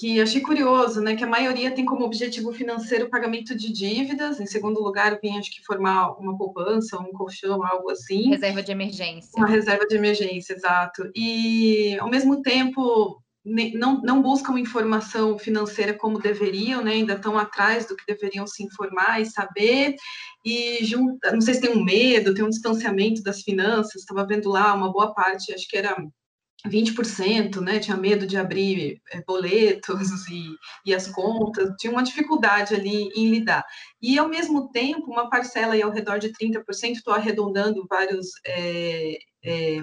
que 0.00 0.18
achei 0.18 0.40
curioso, 0.40 1.02
né, 1.02 1.14
que 1.14 1.22
a 1.22 1.26
maioria 1.26 1.70
tem 1.70 1.84
como 1.84 2.06
objetivo 2.06 2.50
financeiro 2.52 3.04
o 3.04 3.10
pagamento 3.10 3.54
de 3.54 3.70
dívidas, 3.70 4.40
em 4.40 4.46
segundo 4.46 4.82
lugar 4.82 5.18
vem, 5.20 5.38
acho 5.38 5.50
que, 5.50 5.62
formar 5.62 6.12
uma 6.18 6.38
poupança, 6.38 6.98
um 6.98 7.12
colchão, 7.12 7.62
algo 7.62 7.90
assim. 7.90 8.30
Reserva 8.30 8.62
de 8.62 8.72
emergência. 8.72 9.30
Uma 9.36 9.46
reserva 9.46 9.86
de 9.86 9.94
emergência, 9.94 10.54
exato. 10.54 11.10
E, 11.14 11.98
ao 12.00 12.08
mesmo 12.08 12.40
tempo, 12.40 13.22
não, 13.44 14.00
não 14.00 14.22
buscam 14.22 14.58
informação 14.58 15.38
financeira 15.38 15.92
como 15.92 16.18
deveriam, 16.18 16.82
né, 16.82 16.92
ainda 16.92 17.12
estão 17.12 17.36
atrás 17.36 17.84
do 17.84 17.94
que 17.94 18.06
deveriam 18.06 18.46
se 18.46 18.64
informar 18.64 19.20
e 19.20 19.26
saber, 19.26 19.96
e 20.42 20.82
junta, 20.82 21.30
não 21.30 21.42
sei 21.42 21.52
se 21.52 21.60
tem 21.60 21.76
um 21.76 21.84
medo, 21.84 22.32
tem 22.32 22.42
um 22.44 22.48
distanciamento 22.48 23.22
das 23.22 23.42
finanças, 23.42 23.96
estava 23.96 24.26
vendo 24.26 24.48
lá 24.48 24.72
uma 24.72 24.90
boa 24.90 25.12
parte, 25.12 25.52
acho 25.52 25.68
que 25.68 25.76
era 25.76 25.94
20%, 26.66 27.60
né, 27.60 27.78
tinha 27.78 27.96
medo 27.96 28.26
de 28.26 28.36
abrir 28.36 29.00
é, 29.12 29.22
boletos 29.22 30.28
e, 30.28 30.44
e, 30.84 30.94
as 30.94 31.08
contas, 31.08 31.70
tinha 31.78 31.92
uma 31.92 32.02
dificuldade 32.02 32.74
ali 32.74 33.08
em 33.16 33.30
lidar. 33.30 33.64
E, 34.00 34.18
ao 34.18 34.28
mesmo 34.28 34.70
tempo, 34.70 35.10
uma 35.10 35.30
parcela 35.30 35.74
aí 35.74 35.82
ao 35.82 35.90
redor 35.90 36.18
de 36.18 36.32
30%, 36.32 36.92
estou 36.92 37.14
arredondando 37.14 37.86
vários 37.88 38.28
é, 38.46 39.18
é, 39.44 39.80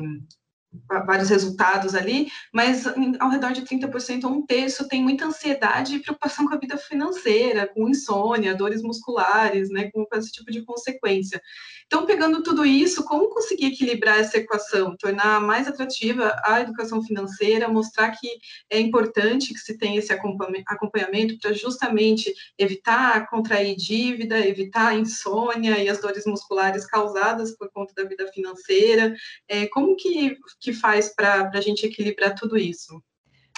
vários 1.06 1.30
resultados 1.30 1.96
ali, 1.96 2.28
mas 2.54 2.86
ao 3.20 3.30
redor 3.30 3.52
de 3.52 3.62
30% 3.62 4.26
a 4.26 4.28
um 4.28 4.46
terço 4.46 4.88
tem 4.88 5.02
muita 5.02 5.26
ansiedade 5.26 5.96
e 5.96 6.00
preocupação 6.00 6.48
com 6.48 6.54
a 6.54 6.60
vida 6.60 6.78
financeira, 6.78 7.68
com 7.68 7.90
insônia, 7.90 8.56
dores 8.56 8.82
musculares, 8.82 9.70
né, 9.70 9.90
com 9.92 10.06
esse 10.14 10.32
tipo 10.32 10.52
de 10.52 10.64
consequência. 10.64 11.42
Então, 11.88 12.06
pegando 12.06 12.44
tudo 12.44 12.66
isso, 12.66 13.06
como 13.06 13.30
conseguir 13.30 13.68
equilibrar 13.68 14.20
essa 14.20 14.38
equação, 14.38 14.96
tornar 14.98 15.40
mais 15.40 15.70
atrativa 15.70 16.36
a 16.44 16.60
educação 16.60 17.02
financeira, 17.02 17.70
mostrar 17.70 18.12
que 18.12 18.28
é 18.70 18.78
importante 18.78 19.54
que 19.54 19.60
se 19.60 19.78
tenha 19.78 19.98
esse 19.98 20.12
acompanhamento 20.12 21.40
para 21.40 21.54
justamente 21.54 22.34
evitar 22.58 23.30
contrair 23.30 23.74
dívida, 23.78 24.38
evitar 24.46 24.90
a 24.90 24.96
insônia 24.96 25.82
e 25.82 25.88
as 25.88 26.02
dores 26.02 26.26
musculares 26.26 26.86
causadas 26.86 27.56
por 27.56 27.72
conta 27.72 27.94
da 27.96 28.04
vida 28.04 28.28
financeira. 28.34 29.16
É, 29.48 29.66
como 29.68 29.96
que 29.96 30.38
que 30.60 30.74
faz 30.74 31.14
para 31.14 31.50
a 31.54 31.62
gente 31.62 31.86
equilibrar 31.86 32.36
tudo 32.36 32.58
isso? 32.58 33.02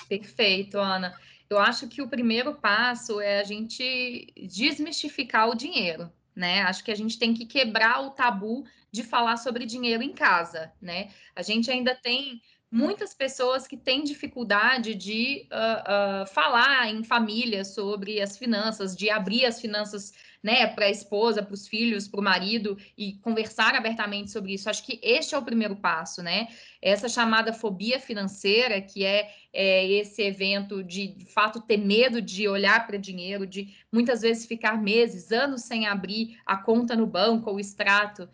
Perfeito, 0.08 0.78
Ana. 0.78 1.18
Eu 1.50 1.58
acho 1.58 1.88
que 1.88 2.02
o 2.02 2.08
primeiro 2.08 2.56
passo 2.56 3.20
é 3.20 3.40
a 3.40 3.44
gente 3.44 4.28
desmistificar 4.38 5.50
o 5.50 5.56
dinheiro, 5.56 6.12
né? 6.36 6.62
Acho 6.62 6.84
que 6.84 6.92
a 6.92 6.96
gente 6.96 7.18
tem 7.18 7.34
que 7.34 7.46
quebrar 7.46 8.02
o 8.02 8.12
tabu 8.12 8.66
de 8.92 9.04
falar 9.04 9.38
sobre 9.38 9.66
dinheiro 9.66 10.04
em 10.04 10.14
casa, 10.14 10.72
né? 10.82 11.10
A 11.36 11.42
gente 11.42 11.72
ainda 11.72 11.96
tem 11.96 12.42
muitas 12.72 13.14
pessoas 13.14 13.68
que 13.68 13.76
têm 13.76 14.04
dificuldade 14.04 14.94
de 14.94 15.48
uh, 15.52 16.24
uh, 16.24 16.28
falar 16.28 16.88
em 16.88 17.04
família 17.04 17.66
sobre 17.66 18.22
as 18.22 18.38
finanças, 18.38 18.96
de 18.96 19.10
abrir 19.10 19.46
as 19.46 19.60
finanças 19.60 20.14
né, 20.42 20.68
para 20.68 20.86
a 20.86 20.90
esposa, 20.90 21.44
para 21.44 21.54
os 21.54 21.68
filhos, 21.68 22.08
para 22.08 22.20
o 22.20 22.24
marido 22.24 22.78
e 22.98 23.14
conversar 23.16 23.76
abertamente 23.76 24.32
sobre 24.32 24.54
isso. 24.54 24.70
Acho 24.70 24.86
que 24.86 25.00
este 25.04 25.36
é 25.36 25.38
o 25.38 25.44
primeiro 25.44 25.76
passo, 25.76 26.24
né? 26.24 26.48
Essa 26.82 27.10
chamada 27.10 27.52
fobia 27.52 28.00
financeira, 28.00 28.82
que 28.82 29.04
é, 29.04 29.30
é 29.52 29.86
esse 29.86 30.22
evento 30.22 30.84
de, 30.84 31.08
de 31.08 31.26
fato, 31.26 31.62
ter 31.62 31.78
medo 31.78 32.22
de 32.22 32.48
olhar 32.48 32.88
para 32.88 32.98
dinheiro, 32.98 33.46
de 33.46 33.76
muitas 33.92 34.22
vezes 34.22 34.46
ficar 34.46 34.82
meses, 34.82 35.32
anos 35.32 35.64
sem 35.64 35.86
abrir 35.86 36.38
a 36.46 36.56
conta 36.56 36.96
no 36.96 37.06
banco 37.06 37.50
ou 37.50 37.60
extrato 37.60 38.30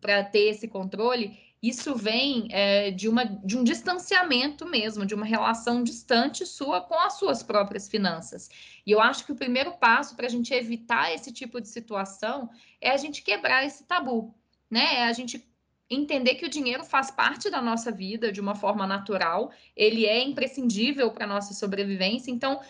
para 0.00 0.22
ter 0.24 0.50
esse 0.50 0.68
controle 0.68 1.38
isso 1.62 1.94
vem 1.94 2.48
é, 2.50 2.90
de, 2.90 3.06
uma, 3.06 3.24
de 3.24 3.58
um 3.58 3.62
distanciamento 3.62 4.66
mesmo, 4.66 5.04
de 5.04 5.14
uma 5.14 5.26
relação 5.26 5.82
distante 5.82 6.46
sua 6.46 6.80
com 6.80 6.98
as 6.98 7.18
suas 7.18 7.42
próprias 7.42 7.86
finanças. 7.86 8.48
E 8.86 8.90
eu 8.90 9.00
acho 9.00 9.26
que 9.26 9.32
o 9.32 9.36
primeiro 9.36 9.72
passo 9.72 10.16
para 10.16 10.26
a 10.26 10.30
gente 10.30 10.54
evitar 10.54 11.12
esse 11.12 11.30
tipo 11.32 11.60
de 11.60 11.68
situação 11.68 12.48
é 12.80 12.90
a 12.90 12.96
gente 12.96 13.22
quebrar 13.22 13.64
esse 13.64 13.84
tabu, 13.84 14.34
né? 14.70 15.00
É 15.00 15.04
a 15.04 15.12
gente 15.12 15.46
entender 15.90 16.36
que 16.36 16.46
o 16.46 16.50
dinheiro 16.50 16.84
faz 16.84 17.10
parte 17.10 17.50
da 17.50 17.60
nossa 17.60 17.90
vida 17.90 18.32
de 18.32 18.40
uma 18.40 18.54
forma 18.54 18.86
natural, 18.86 19.52
ele 19.76 20.06
é 20.06 20.22
imprescindível 20.22 21.10
para 21.10 21.24
a 21.24 21.28
nossa 21.28 21.52
sobrevivência, 21.52 22.30
então 22.30 22.60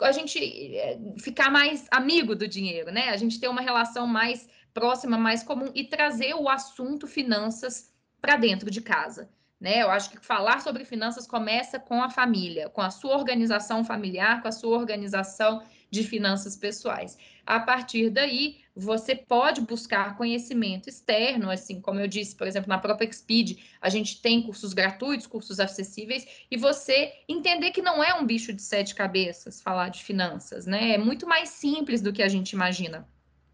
a 0.00 0.12
gente 0.12 0.38
é, 0.76 0.98
ficar 1.18 1.50
mais 1.50 1.88
amigo 1.90 2.36
do 2.36 2.46
dinheiro, 2.46 2.92
né? 2.92 3.08
A 3.08 3.16
gente 3.16 3.40
ter 3.40 3.48
uma 3.48 3.62
relação 3.62 4.06
mais 4.06 4.48
próxima, 4.72 5.18
mais 5.18 5.42
comum 5.42 5.72
e 5.74 5.84
trazer 5.84 6.34
o 6.34 6.48
assunto 6.48 7.08
finanças 7.08 7.87
para 8.20 8.36
dentro 8.36 8.70
de 8.70 8.80
casa. 8.80 9.28
Né? 9.60 9.82
Eu 9.82 9.90
acho 9.90 10.10
que 10.10 10.24
falar 10.24 10.60
sobre 10.60 10.84
finanças 10.84 11.26
começa 11.26 11.78
com 11.78 12.02
a 12.02 12.10
família, 12.10 12.68
com 12.68 12.80
a 12.80 12.90
sua 12.90 13.16
organização 13.16 13.84
familiar, 13.84 14.40
com 14.40 14.48
a 14.48 14.52
sua 14.52 14.76
organização 14.76 15.62
de 15.90 16.04
finanças 16.04 16.54
pessoais. 16.54 17.18
A 17.46 17.58
partir 17.58 18.10
daí, 18.10 18.58
você 18.76 19.16
pode 19.16 19.62
buscar 19.62 20.16
conhecimento 20.16 20.88
externo, 20.88 21.50
assim 21.50 21.80
como 21.80 21.98
eu 21.98 22.06
disse, 22.06 22.36
por 22.36 22.46
exemplo, 22.46 22.68
na 22.68 22.78
própria 22.78 23.08
Expeed, 23.08 23.58
a 23.80 23.88
gente 23.88 24.20
tem 24.20 24.42
cursos 24.42 24.72
gratuitos, 24.72 25.26
cursos 25.26 25.58
acessíveis, 25.58 26.26
e 26.50 26.56
você 26.56 27.12
entender 27.26 27.70
que 27.70 27.82
não 27.82 28.04
é 28.04 28.14
um 28.14 28.26
bicho 28.26 28.52
de 28.52 28.62
sete 28.62 28.94
cabeças 28.94 29.60
falar 29.60 29.88
de 29.88 30.04
finanças, 30.04 30.66
né? 30.66 30.92
É 30.92 30.98
muito 30.98 31.26
mais 31.26 31.48
simples 31.48 32.00
do 32.00 32.12
que 32.12 32.22
a 32.22 32.28
gente 32.28 32.52
imagina. 32.52 33.08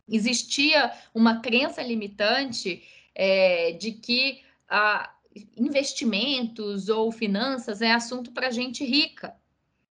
Existia 0.08 0.92
uma 1.14 1.40
crença 1.40 1.82
limitante 1.82 2.82
é, 3.14 3.72
de 3.72 3.92
que 3.92 4.42
a 4.74 5.14
investimentos 5.56 6.88
ou 6.88 7.10
finanças 7.10 7.80
é 7.80 7.92
assunto 7.92 8.32
para 8.32 8.50
gente 8.50 8.84
rica, 8.84 9.34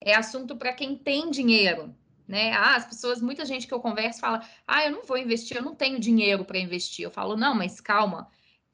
é 0.00 0.14
assunto 0.14 0.56
para 0.56 0.72
quem 0.72 0.96
tem 0.96 1.30
dinheiro, 1.30 1.94
né? 2.26 2.52
Ah, 2.52 2.76
as 2.76 2.86
pessoas, 2.86 3.20
muita 3.20 3.44
gente 3.44 3.66
que 3.66 3.74
eu 3.74 3.80
converso 3.80 4.20
fala, 4.20 4.46
ah, 4.66 4.84
eu 4.84 4.92
não 4.92 5.04
vou 5.04 5.16
investir, 5.16 5.56
eu 5.56 5.62
não 5.62 5.74
tenho 5.74 5.98
dinheiro 5.98 6.44
para 6.44 6.58
investir. 6.58 7.04
Eu 7.04 7.10
falo, 7.10 7.36
não, 7.36 7.54
mas 7.54 7.80
calma, 7.80 8.28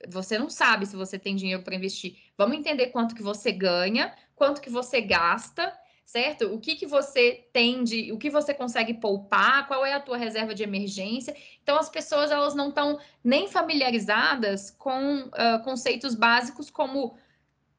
você 0.08 0.38
não 0.38 0.50
sabe 0.50 0.86
se 0.86 0.96
você 0.96 1.18
tem 1.18 1.36
dinheiro 1.36 1.62
para 1.62 1.74
investir. 1.74 2.16
Vamos 2.36 2.56
entender 2.56 2.88
quanto 2.88 3.14
que 3.14 3.22
você 3.22 3.52
ganha, 3.52 4.14
quanto 4.34 4.60
que 4.60 4.70
você 4.70 5.00
gasta, 5.00 5.72
certo? 6.12 6.52
O 6.52 6.60
que, 6.60 6.76
que 6.76 6.86
você 6.86 7.46
tem 7.54 7.82
de, 7.82 8.12
o 8.12 8.18
que 8.18 8.28
você 8.28 8.52
consegue 8.52 8.92
poupar, 8.92 9.66
qual 9.66 9.82
é 9.86 9.94
a 9.94 10.00
tua 10.00 10.18
reserva 10.18 10.54
de 10.54 10.62
emergência. 10.62 11.34
Então, 11.62 11.78
as 11.78 11.88
pessoas 11.88 12.30
elas 12.30 12.54
não 12.54 12.68
estão 12.68 13.00
nem 13.24 13.48
familiarizadas 13.48 14.70
com 14.70 15.22
uh, 15.22 15.64
conceitos 15.64 16.14
básicos 16.14 16.68
como 16.68 17.16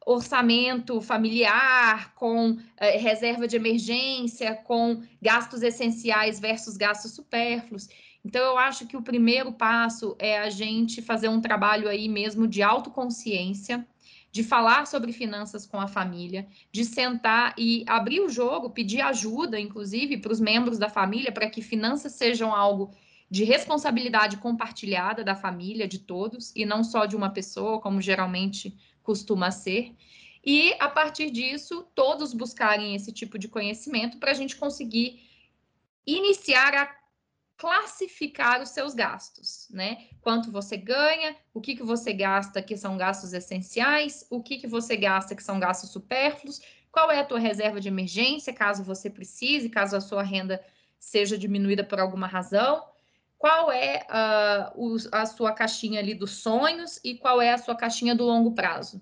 orçamento 0.03 0.99
familiar, 0.99 2.15
com 2.15 2.53
uh, 2.53 2.59
reserva 2.99 3.47
de 3.47 3.55
emergência, 3.55 4.55
com 4.55 5.03
gastos 5.21 5.61
essenciais 5.61 6.39
versus 6.39 6.75
gastos 6.75 7.11
supérfluos. 7.11 7.87
Então, 8.25 8.41
eu 8.41 8.57
acho 8.57 8.87
que 8.87 8.97
o 8.97 9.03
primeiro 9.03 9.53
passo 9.53 10.15
é 10.17 10.39
a 10.39 10.49
gente 10.49 11.03
fazer 11.03 11.27
um 11.27 11.39
trabalho 11.39 11.87
aí 11.87 12.09
mesmo 12.09 12.47
de 12.47 12.63
autoconsciência, 12.63 13.85
de 14.33 14.43
falar 14.43 14.87
sobre 14.87 15.13
finanças 15.13 15.63
com 15.63 15.79
a 15.79 15.87
família, 15.87 16.47
de 16.71 16.83
sentar 16.83 17.53
e 17.55 17.85
abrir 17.87 18.19
o 18.19 18.27
jogo, 18.27 18.71
pedir 18.71 18.99
ajuda, 18.99 19.59
inclusive, 19.59 20.17
para 20.17 20.33
os 20.33 20.39
membros 20.39 20.79
da 20.79 20.89
família, 20.89 21.31
para 21.31 21.47
que 21.47 21.61
finanças 21.61 22.13
sejam 22.13 22.51
algo 22.51 22.89
de 23.29 23.43
responsabilidade 23.43 24.37
compartilhada 24.37 25.23
da 25.23 25.35
família, 25.35 25.87
de 25.87 25.99
todos, 25.99 26.51
e 26.55 26.65
não 26.65 26.83
só 26.83 27.05
de 27.05 27.15
uma 27.15 27.29
pessoa, 27.29 27.79
como 27.79 28.01
geralmente 28.01 28.75
costuma 29.03 29.51
ser. 29.51 29.95
E, 30.43 30.73
a 30.79 30.89
partir 30.89 31.29
disso, 31.29 31.85
todos 31.93 32.33
buscarem 32.33 32.95
esse 32.95 33.11
tipo 33.11 33.37
de 33.37 33.47
conhecimento 33.47 34.17
para 34.17 34.31
a 34.31 34.33
gente 34.33 34.55
conseguir 34.55 35.21
iniciar 36.07 36.73
a 36.73 36.87
classificar 37.63 38.61
os 38.61 38.71
seus 38.71 38.93
gastos, 38.93 39.69
né? 39.71 40.09
Quanto 40.19 40.51
você 40.51 40.75
ganha, 40.75 41.33
o 41.53 41.61
que, 41.61 41.77
que 41.77 41.83
você 41.83 42.11
gasta 42.11 42.61
que 42.61 42.75
são 42.75 42.97
gastos 42.97 43.31
essenciais, 43.31 44.27
o 44.29 44.43
que, 44.43 44.57
que 44.57 44.67
você 44.67 44.97
gasta 44.97 45.33
que 45.33 45.41
são 45.41 45.61
gastos 45.61 45.89
supérfluos, 45.89 46.59
qual 46.91 47.09
é 47.09 47.21
a 47.21 47.23
tua 47.23 47.39
reserva 47.39 47.79
de 47.79 47.87
emergência, 47.87 48.51
caso 48.51 48.83
você 48.83 49.09
precise, 49.09 49.69
caso 49.69 49.95
a 49.95 50.01
sua 50.01 50.21
renda 50.23 50.61
seja 50.99 51.37
diminuída 51.37 51.85
por 51.85 52.01
alguma 52.01 52.27
razão, 52.27 52.85
qual 53.37 53.71
é 53.71 54.05
uh, 54.09 54.97
a 55.13 55.25
sua 55.25 55.53
caixinha 55.53 56.01
ali 56.01 56.13
dos 56.13 56.31
sonhos 56.31 56.99
e 57.01 57.15
qual 57.15 57.41
é 57.41 57.53
a 57.53 57.57
sua 57.57 57.77
caixinha 57.77 58.13
do 58.13 58.25
longo 58.25 58.51
prazo, 58.51 59.01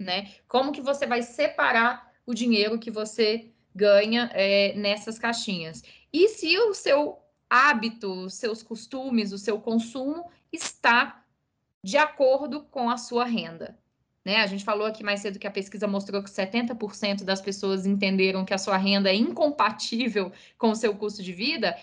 né? 0.00 0.32
Como 0.48 0.72
que 0.72 0.80
você 0.80 1.06
vai 1.06 1.22
separar 1.22 2.12
o 2.26 2.34
dinheiro 2.34 2.76
que 2.76 2.90
você 2.90 3.52
ganha 3.72 4.32
é, 4.34 4.74
nessas 4.74 5.16
caixinhas? 5.16 5.80
E 6.12 6.28
se 6.28 6.58
o 6.58 6.74
seu 6.74 7.23
hábito, 7.54 8.28
seus 8.30 8.64
costumes, 8.64 9.30
o 9.30 9.38
seu 9.38 9.60
consumo 9.60 10.28
está 10.52 11.24
de 11.84 11.96
acordo 11.96 12.64
com 12.64 12.90
a 12.90 12.96
sua 12.96 13.24
renda. 13.24 13.78
Né? 14.24 14.38
A 14.38 14.46
gente 14.48 14.64
falou 14.64 14.84
aqui 14.84 15.04
mais 15.04 15.20
cedo 15.20 15.38
que 15.38 15.46
a 15.46 15.52
pesquisa 15.52 15.86
mostrou 15.86 16.20
que 16.20 16.28
70% 16.28 17.22
das 17.22 17.40
pessoas 17.40 17.86
entenderam 17.86 18.44
que 18.44 18.52
a 18.52 18.58
sua 18.58 18.76
renda 18.76 19.08
é 19.08 19.14
incompatível 19.14 20.32
com 20.58 20.70
o 20.70 20.74
seu 20.74 20.96
custo 20.96 21.22
de 21.22 21.32
vida. 21.32 21.76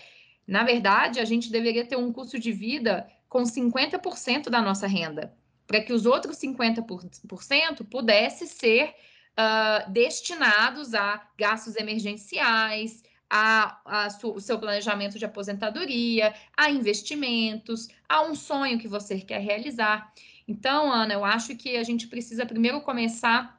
Na 0.46 0.62
verdade, 0.62 1.20
a 1.20 1.24
gente 1.24 1.50
deveria 1.50 1.86
ter 1.86 1.96
um 1.96 2.12
custo 2.12 2.38
de 2.38 2.52
vida 2.52 3.08
com 3.26 3.42
50% 3.42 4.50
da 4.50 4.60
nossa 4.60 4.86
renda, 4.86 5.34
para 5.66 5.80
que 5.80 5.92
os 5.94 6.04
outros 6.04 6.36
50% 6.36 7.88
pudessem 7.88 8.46
ser 8.46 8.94
uh, 9.38 9.90
destinados 9.90 10.92
a 10.92 11.26
gastos 11.38 11.76
emergenciais, 11.76 13.02
a, 13.34 13.80
a 13.86 14.08
o 14.24 14.40
seu 14.40 14.58
planejamento 14.58 15.18
de 15.18 15.24
aposentadoria, 15.24 16.34
a 16.54 16.70
investimentos, 16.70 17.88
a 18.06 18.20
um 18.20 18.34
sonho 18.34 18.78
que 18.78 18.86
você 18.86 19.18
quer 19.20 19.40
realizar. 19.40 20.12
Então, 20.46 20.92
Ana, 20.92 21.14
eu 21.14 21.24
acho 21.24 21.56
que 21.56 21.78
a 21.78 21.82
gente 21.82 22.08
precisa 22.08 22.44
primeiro 22.44 22.82
começar 22.82 23.58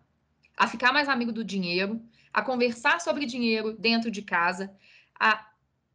a 0.56 0.68
ficar 0.68 0.94
mais 0.94 1.10
amigo 1.10 1.32
do 1.32 1.44
dinheiro, 1.44 2.00
a 2.32 2.44
conversar 2.44 3.02
sobre 3.02 3.26
dinheiro 3.26 3.74
dentro 3.74 4.12
de 4.12 4.22
casa, 4.22 4.72
a 5.20 5.44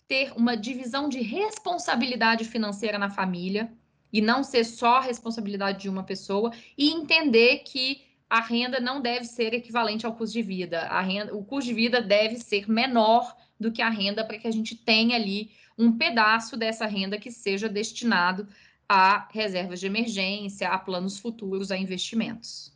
ter 0.09 0.33
uma 0.37 0.57
divisão 0.57 1.09
de 1.09 1.21
responsabilidade 1.21 2.45
financeira 2.45 2.99
na 2.99 3.11
família 3.11 3.73
e 4.13 4.21
não 4.21 4.43
ser 4.43 4.65
só 4.65 4.97
a 4.97 5.03
responsabilidade 5.03 5.83
de 5.83 5.89
uma 5.89 6.03
pessoa 6.03 6.51
e 6.77 6.91
entender 6.91 7.59
que 7.59 8.03
a 8.29 8.41
renda 8.41 8.81
não 8.81 9.01
deve 9.01 9.25
ser 9.25 9.55
equivalente 9.55 10.05
ao 10.05 10.17
custo 10.17 10.33
de 10.33 10.43
vida. 10.43 10.81
A 10.89 11.01
renda, 11.01 11.33
o 11.33 11.45
custo 11.45 11.69
de 11.69 11.75
vida 11.75 12.03
deve 12.03 12.37
ser 12.37 12.69
menor 12.69 13.37
do 13.59 13.73
que 13.73 13.83
a 13.83 13.89
renda 13.89 14.25
para 14.25 14.39
que 14.39 14.47
a 14.47 14.51
gente 14.53 14.75
tenha 14.75 15.17
ali 15.17 15.51
um 15.77 15.97
pedaço 15.97 16.57
dessa 16.57 16.87
renda 16.87 17.19
que 17.19 17.31
seja 17.31 17.69
destinado 17.69 18.49
a 18.89 19.29
reservas 19.33 19.81
de 19.81 19.87
emergência, 19.87 20.69
a 20.69 20.79
planos 20.79 21.19
futuros, 21.19 21.71
a 21.71 21.77
investimentos. 21.77 22.73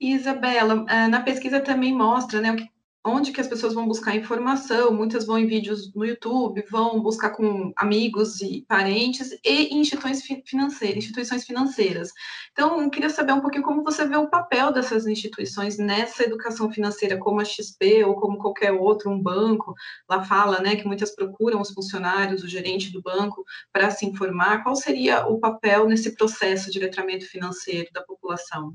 Isabela, 0.00 0.86
eh, 0.88 1.08
na 1.08 1.20
pesquisa 1.20 1.60
também 1.60 1.92
mostra 1.92 2.40
né, 2.40 2.52
o 2.52 2.56
que 2.56 2.70
onde 3.04 3.32
que 3.32 3.40
as 3.40 3.48
pessoas 3.48 3.72
vão 3.72 3.88
buscar 3.88 4.14
informação, 4.14 4.92
muitas 4.92 5.24
vão 5.24 5.38
em 5.38 5.46
vídeos 5.46 5.92
no 5.94 6.04
YouTube, 6.04 6.64
vão 6.70 7.00
buscar 7.00 7.30
com 7.30 7.72
amigos 7.76 8.40
e 8.42 8.64
parentes 8.68 9.30
e 9.44 9.74
instituições 9.74 10.22
financeiras, 10.46 10.98
instituições 10.98 11.44
financeiras. 11.44 12.10
Então, 12.52 12.82
eu 12.82 12.90
queria 12.90 13.08
saber 13.08 13.32
um 13.32 13.40
pouquinho 13.40 13.64
como 13.64 13.82
você 13.82 14.06
vê 14.06 14.16
o 14.16 14.28
papel 14.28 14.72
dessas 14.72 15.06
instituições 15.06 15.78
nessa 15.78 16.24
educação 16.24 16.70
financeira, 16.70 17.18
como 17.18 17.40
a 17.40 17.44
XP 17.44 18.04
ou 18.04 18.14
como 18.16 18.38
qualquer 18.38 18.72
outro, 18.72 19.10
um 19.10 19.20
banco, 19.20 19.74
lá 20.08 20.22
fala, 20.22 20.60
né, 20.60 20.76
que 20.76 20.86
muitas 20.86 21.14
procuram 21.14 21.60
os 21.60 21.70
funcionários, 21.70 22.42
o 22.42 22.48
gerente 22.48 22.92
do 22.92 23.00
banco, 23.00 23.44
para 23.72 23.90
se 23.90 24.04
informar. 24.04 24.62
Qual 24.62 24.76
seria 24.76 25.26
o 25.26 25.40
papel 25.40 25.88
nesse 25.88 26.14
processo 26.14 26.70
de 26.70 26.78
letramento 26.78 27.26
financeiro 27.26 27.88
da 27.94 28.02
população? 28.02 28.74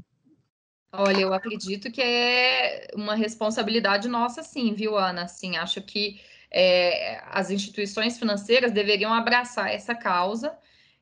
Olha, 0.97 1.21
eu 1.21 1.33
acredito 1.33 1.91
que 1.91 2.01
é 2.01 2.87
uma 2.95 3.15
responsabilidade 3.15 4.07
nossa, 4.07 4.43
sim, 4.43 4.73
viu, 4.73 4.97
Ana? 4.97 5.23
Assim, 5.23 5.57
acho 5.57 5.81
que 5.81 6.19
é, 6.51 7.21
as 7.31 7.49
instituições 7.49 8.17
financeiras 8.17 8.71
deveriam 8.71 9.13
abraçar 9.13 9.69
essa 9.69 9.93
causa 9.93 10.57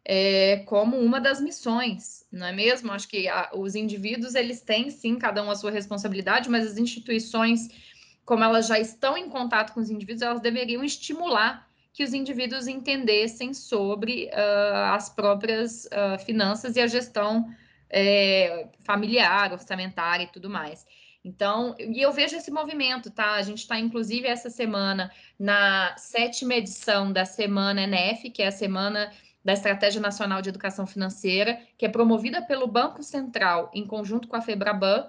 é, 0.06 0.58
como 0.66 0.98
uma 0.98 1.20
das 1.20 1.40
missões, 1.40 2.26
não 2.32 2.46
é 2.48 2.52
mesmo? 2.52 2.92
Acho 2.92 3.08
que 3.08 3.28
a, 3.28 3.52
os 3.54 3.76
indivíduos, 3.76 4.36
eles 4.36 4.62
têm, 4.62 4.90
sim, 4.90 5.16
cada 5.18 5.44
um 5.44 5.50
a 5.50 5.56
sua 5.56 5.72
responsabilidade, 5.72 6.50
mas 6.50 6.66
as 6.68 6.78
instituições, 6.78 7.70
como 8.26 8.44
elas 8.44 8.68
já 8.68 8.80
estão 8.80 9.18
em 9.18 9.30
contato 9.30 9.74
com 9.74 9.80
os 9.80 9.90
indivíduos, 9.90 10.22
elas 10.22 10.42
deveriam 10.42 10.84
estimular 10.84 11.70
que 11.94 12.04
os 12.04 12.14
indivíduos 12.14 12.68
entendessem 12.68 13.54
sobre 13.54 14.26
uh, 14.26 14.94
as 14.94 15.10
próprias 15.10 15.86
uh, 15.86 16.18
finanças 16.26 16.76
e 16.76 16.82
a 16.82 16.88
gestão 16.88 17.48
é, 17.94 18.68
familiar, 18.84 19.54
orçamentária 19.54 20.24
e 20.24 20.28
tudo 20.28 20.50
mais. 20.50 20.86
Então, 21.24 21.76
e 21.80 22.02
eu 22.02 22.12
vejo 22.12 22.36
esse 22.36 22.52
movimento, 22.52 23.10
tá? 23.10 23.36
A 23.36 23.42
gente 23.44 23.60
está, 23.60 23.80
inclusive, 23.80 24.28
essa 24.28 24.50
semana 24.50 25.12
na 25.40 25.96
sétima 25.96 26.56
edição 26.56 27.14
da 27.14 27.24
Semana 27.24 27.84
NF, 27.84 28.32
que 28.32 28.42
é 28.42 28.48
a 28.48 28.52
Semana 28.52 29.14
da 29.46 29.54
Estratégia 29.54 30.02
Nacional 30.02 30.42
de 30.42 30.50
Educação 30.50 30.86
Financeira, 30.86 31.62
que 31.78 31.86
é 31.86 31.90
promovida 31.90 32.42
pelo 32.42 32.68
Banco 32.68 33.04
Central 33.04 33.72
em 33.74 33.86
conjunto 33.86 34.28
com 34.28 34.36
a 34.36 34.42
FEBRABAN. 34.42 35.08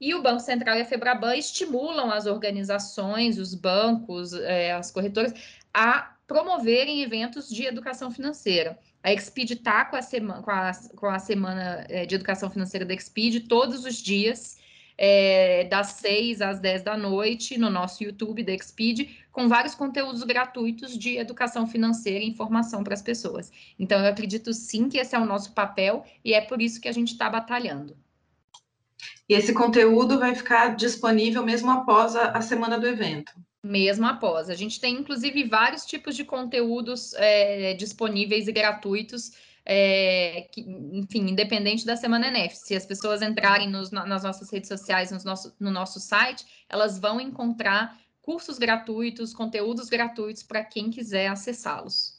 E 0.00 0.14
o 0.14 0.22
Banco 0.22 0.40
Central 0.40 0.76
e 0.76 0.80
a 0.80 0.84
FEBRABAN 0.84 1.36
estimulam 1.36 2.10
as 2.10 2.24
organizações, 2.24 3.38
os 3.38 3.54
bancos, 3.54 4.32
é, 4.32 4.72
as 4.72 4.90
corretoras, 4.90 5.34
a 5.74 6.14
promoverem 6.26 7.02
eventos 7.02 7.50
de 7.50 7.66
educação 7.66 8.10
financeira. 8.10 8.78
A 9.02 9.12
Exped 9.12 9.52
está 9.52 9.84
com, 9.84 9.98
com, 10.42 10.50
a, 10.50 10.72
com 10.96 11.06
a 11.06 11.18
semana 11.18 11.86
é, 11.88 12.04
de 12.04 12.14
educação 12.14 12.50
financeira 12.50 12.84
da 12.84 12.94
Exped 12.94 13.40
todos 13.40 13.84
os 13.84 13.96
dias, 13.96 14.58
é, 14.98 15.64
das 15.64 15.92
6 15.92 16.42
às 16.42 16.60
10 16.60 16.82
da 16.82 16.96
noite, 16.96 17.56
no 17.56 17.70
nosso 17.70 18.04
YouTube 18.04 18.42
da 18.42 18.52
Exped, 18.52 19.08
com 19.32 19.48
vários 19.48 19.74
conteúdos 19.74 20.22
gratuitos 20.22 20.98
de 20.98 21.16
educação 21.16 21.66
financeira 21.66 22.22
e 22.22 22.28
informação 22.28 22.84
para 22.84 22.92
as 22.92 23.00
pessoas. 23.00 23.50
Então, 23.78 24.00
eu 24.00 24.10
acredito 24.10 24.52
sim 24.52 24.88
que 24.88 24.98
esse 24.98 25.14
é 25.14 25.18
o 25.18 25.24
nosso 25.24 25.54
papel 25.54 26.04
e 26.22 26.34
é 26.34 26.40
por 26.42 26.60
isso 26.60 26.80
que 26.80 26.88
a 26.88 26.92
gente 26.92 27.12
está 27.12 27.30
batalhando. 27.30 27.96
E 29.26 29.32
esse 29.32 29.54
conteúdo 29.54 30.18
vai 30.18 30.34
ficar 30.34 30.76
disponível 30.76 31.42
mesmo 31.42 31.70
após 31.70 32.14
a, 32.14 32.32
a 32.32 32.42
semana 32.42 32.78
do 32.78 32.86
evento 32.86 33.32
mesmo 33.62 34.06
após. 34.06 34.48
A 34.48 34.54
gente 34.54 34.80
tem, 34.80 34.96
inclusive, 34.96 35.44
vários 35.44 35.84
tipos 35.84 36.16
de 36.16 36.24
conteúdos 36.24 37.12
é, 37.14 37.74
disponíveis 37.74 38.48
e 38.48 38.52
gratuitos, 38.52 39.32
é, 39.64 40.48
que, 40.50 40.62
enfim, 40.92 41.28
independente 41.30 41.84
da 41.84 41.96
Semana 41.96 42.28
NF. 42.28 42.56
Se 42.56 42.74
as 42.74 42.86
pessoas 42.86 43.22
entrarem 43.22 43.68
nos, 43.68 43.90
nas 43.90 44.22
nossas 44.22 44.50
redes 44.50 44.68
sociais, 44.68 45.10
nos 45.10 45.24
nosso, 45.24 45.54
no 45.60 45.70
nosso 45.70 46.00
site, 46.00 46.44
elas 46.68 46.98
vão 46.98 47.20
encontrar 47.20 47.98
cursos 48.22 48.58
gratuitos, 48.58 49.34
conteúdos 49.34 49.88
gratuitos 49.88 50.42
para 50.42 50.64
quem 50.64 50.90
quiser 50.90 51.28
acessá-los. 51.28 52.18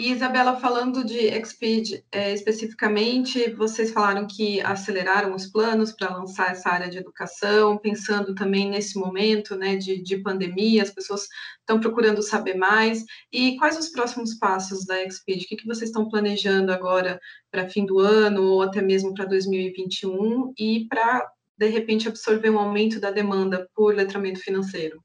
E 0.00 0.12
Isabela, 0.12 0.58
falando 0.58 1.04
de 1.04 1.26
Exped 1.26 2.02
é, 2.10 2.32
especificamente, 2.32 3.50
vocês 3.50 3.90
falaram 3.92 4.26
que 4.26 4.58
aceleraram 4.62 5.34
os 5.34 5.46
planos 5.46 5.92
para 5.92 6.16
lançar 6.16 6.52
essa 6.52 6.70
área 6.70 6.88
de 6.88 6.96
educação, 6.96 7.76
pensando 7.76 8.34
também 8.34 8.70
nesse 8.70 8.98
momento 8.98 9.54
né, 9.56 9.76
de, 9.76 10.02
de 10.02 10.16
pandemia, 10.16 10.82
as 10.82 10.90
pessoas 10.90 11.28
estão 11.58 11.78
procurando 11.78 12.22
saber 12.22 12.54
mais. 12.54 13.04
E 13.30 13.58
quais 13.58 13.78
os 13.78 13.90
próximos 13.90 14.32
passos 14.38 14.86
da 14.86 15.04
Exped? 15.04 15.44
O 15.44 15.46
que, 15.46 15.56
que 15.56 15.66
vocês 15.66 15.90
estão 15.90 16.08
planejando 16.08 16.72
agora 16.72 17.20
para 17.50 17.68
fim 17.68 17.84
do 17.84 17.98
ano 17.98 18.42
ou 18.42 18.62
até 18.62 18.80
mesmo 18.80 19.12
para 19.12 19.26
2021 19.26 20.54
e 20.58 20.86
para 20.88 21.30
de 21.58 21.66
repente 21.66 22.08
absorver 22.08 22.48
um 22.48 22.58
aumento 22.58 22.98
da 22.98 23.10
demanda 23.10 23.68
por 23.74 23.94
letramento 23.94 24.40
financeiro? 24.40 25.04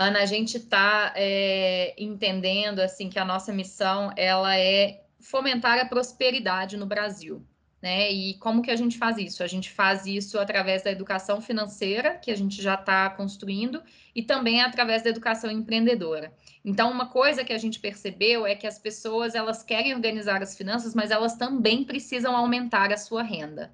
Ana, 0.00 0.20
a 0.20 0.26
gente 0.26 0.58
está 0.58 1.12
é, 1.16 1.92
entendendo 1.98 2.78
assim 2.78 3.10
que 3.10 3.18
a 3.18 3.24
nossa 3.24 3.52
missão 3.52 4.12
ela 4.16 4.56
é 4.56 5.02
fomentar 5.18 5.76
a 5.76 5.84
prosperidade 5.86 6.76
no 6.76 6.86
Brasil. 6.86 7.44
Né? 7.82 8.08
E 8.12 8.34
como 8.34 8.62
que 8.62 8.70
a 8.70 8.76
gente 8.76 8.96
faz 8.96 9.18
isso? 9.18 9.42
A 9.42 9.48
gente 9.48 9.68
faz 9.72 10.06
isso 10.06 10.38
através 10.38 10.84
da 10.84 10.92
educação 10.92 11.40
financeira, 11.40 12.14
que 12.14 12.30
a 12.30 12.36
gente 12.36 12.62
já 12.62 12.74
está 12.74 13.10
construindo, 13.10 13.82
e 14.14 14.22
também 14.22 14.62
através 14.62 15.02
da 15.02 15.10
educação 15.10 15.50
empreendedora. 15.50 16.32
Então, 16.64 16.92
uma 16.92 17.06
coisa 17.06 17.44
que 17.44 17.52
a 17.52 17.58
gente 17.58 17.80
percebeu 17.80 18.46
é 18.46 18.54
que 18.54 18.68
as 18.68 18.78
pessoas 18.78 19.34
elas 19.34 19.64
querem 19.64 19.92
organizar 19.96 20.40
as 20.42 20.56
finanças, 20.56 20.94
mas 20.94 21.10
elas 21.10 21.34
também 21.34 21.82
precisam 21.82 22.36
aumentar 22.36 22.92
a 22.92 22.96
sua 22.96 23.24
renda. 23.24 23.72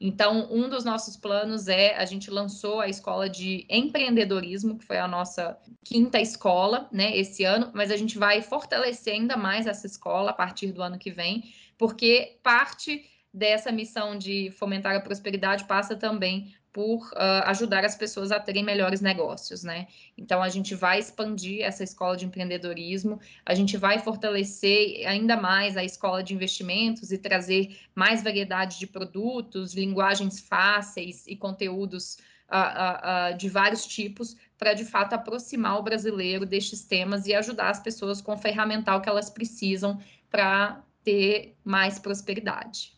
Então, 0.00 0.48
um 0.50 0.68
dos 0.68 0.84
nossos 0.84 1.16
planos 1.16 1.68
é 1.68 1.96
a 1.96 2.04
gente 2.04 2.30
lançou 2.30 2.80
a 2.80 2.88
escola 2.88 3.28
de 3.28 3.66
empreendedorismo, 3.68 4.78
que 4.78 4.84
foi 4.84 4.98
a 4.98 5.08
nossa 5.08 5.58
quinta 5.84 6.20
escola, 6.20 6.88
né, 6.92 7.16
esse 7.16 7.44
ano, 7.44 7.70
mas 7.74 7.90
a 7.90 7.96
gente 7.96 8.18
vai 8.18 8.42
fortalecer 8.42 9.14
ainda 9.14 9.36
mais 9.36 9.66
essa 9.66 9.86
escola 9.86 10.30
a 10.30 10.34
partir 10.34 10.72
do 10.72 10.82
ano 10.82 10.98
que 10.98 11.10
vem, 11.10 11.44
porque 11.78 12.38
parte 12.42 13.04
dessa 13.32 13.70
missão 13.72 14.16
de 14.16 14.50
fomentar 14.52 14.96
a 14.96 15.00
prosperidade 15.00 15.64
passa 15.64 15.94
também 15.94 16.54
por 16.76 17.06
uh, 17.12 17.42
ajudar 17.46 17.86
as 17.86 17.96
pessoas 17.96 18.30
a 18.30 18.38
terem 18.38 18.62
melhores 18.62 19.00
negócios, 19.00 19.64
né? 19.64 19.86
Então 20.14 20.42
a 20.42 20.50
gente 20.50 20.74
vai 20.74 20.98
expandir 20.98 21.62
essa 21.64 21.82
escola 21.82 22.18
de 22.18 22.26
empreendedorismo, 22.26 23.18
a 23.46 23.54
gente 23.54 23.78
vai 23.78 23.98
fortalecer 23.98 25.08
ainda 25.08 25.38
mais 25.38 25.74
a 25.78 25.82
escola 25.82 26.22
de 26.22 26.34
investimentos 26.34 27.10
e 27.12 27.16
trazer 27.16 27.78
mais 27.94 28.22
variedade 28.22 28.78
de 28.78 28.86
produtos, 28.86 29.72
linguagens 29.72 30.38
fáceis 30.38 31.26
e 31.26 31.34
conteúdos 31.34 32.18
uh, 32.50 33.32
uh, 33.32 33.38
de 33.38 33.48
vários 33.48 33.86
tipos 33.86 34.36
para 34.58 34.74
de 34.74 34.84
fato 34.84 35.14
aproximar 35.14 35.78
o 35.78 35.82
brasileiro 35.82 36.44
destes 36.44 36.82
temas 36.82 37.26
e 37.26 37.32
ajudar 37.32 37.70
as 37.70 37.80
pessoas 37.80 38.20
com 38.20 38.34
o 38.34 38.36
ferramental 38.36 39.00
que 39.00 39.08
elas 39.08 39.30
precisam 39.30 39.98
para 40.30 40.84
ter 41.02 41.56
mais 41.64 41.98
prosperidade. 41.98 42.95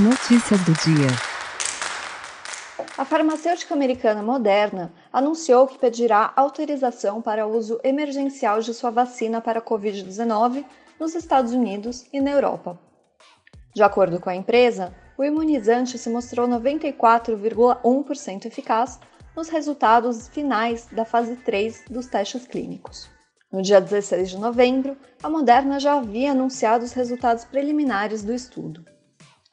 Notícias 0.00 0.60
do 0.64 0.72
dia. 0.72 1.06
A 2.98 3.04
farmacêutica 3.04 3.74
americana 3.74 4.24
Moderna 4.24 4.92
anunciou 5.12 5.68
que 5.68 5.78
pedirá 5.78 6.32
autorização 6.34 7.22
para 7.22 7.46
uso 7.46 7.78
emergencial 7.84 8.58
de 8.58 8.74
sua 8.74 8.90
vacina 8.90 9.40
para 9.40 9.60
a 9.60 9.62
Covid-19 9.62 10.64
nos 10.98 11.14
Estados 11.14 11.52
Unidos 11.52 12.06
e 12.12 12.20
na 12.20 12.32
Europa. 12.32 12.76
De 13.72 13.84
acordo 13.84 14.18
com 14.18 14.28
a 14.28 14.34
empresa, 14.34 14.92
o 15.16 15.22
imunizante 15.22 15.96
se 15.96 16.10
mostrou 16.10 16.48
94,1% 16.48 18.46
eficaz 18.46 18.98
nos 19.36 19.48
resultados 19.48 20.26
finais 20.26 20.88
da 20.90 21.04
fase 21.04 21.36
3 21.36 21.84
dos 21.88 22.08
testes 22.08 22.48
clínicos. 22.48 23.08
No 23.52 23.62
dia 23.62 23.80
16 23.80 24.30
de 24.30 24.38
novembro, 24.38 24.96
a 25.22 25.30
Moderna 25.30 25.78
já 25.78 25.94
havia 25.94 26.32
anunciado 26.32 26.84
os 26.84 26.92
resultados 26.92 27.44
preliminares 27.44 28.24
do 28.24 28.34
estudo. 28.34 28.92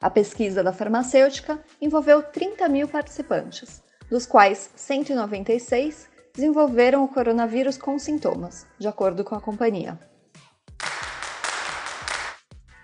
A 0.02 0.10
pesquisa 0.10 0.64
da 0.64 0.72
farmacêutica 0.72 1.60
envolveu 1.80 2.24
30 2.24 2.68
mil 2.68 2.88
participantes, 2.88 3.80
dos 4.10 4.26
quais 4.26 4.68
196 4.74 6.10
desenvolveram 6.34 7.04
o 7.04 7.08
coronavírus 7.08 7.78
com 7.78 7.96
sintomas, 8.00 8.66
de 8.80 8.88
acordo 8.88 9.22
com 9.22 9.36
a 9.36 9.40
companhia. 9.40 9.96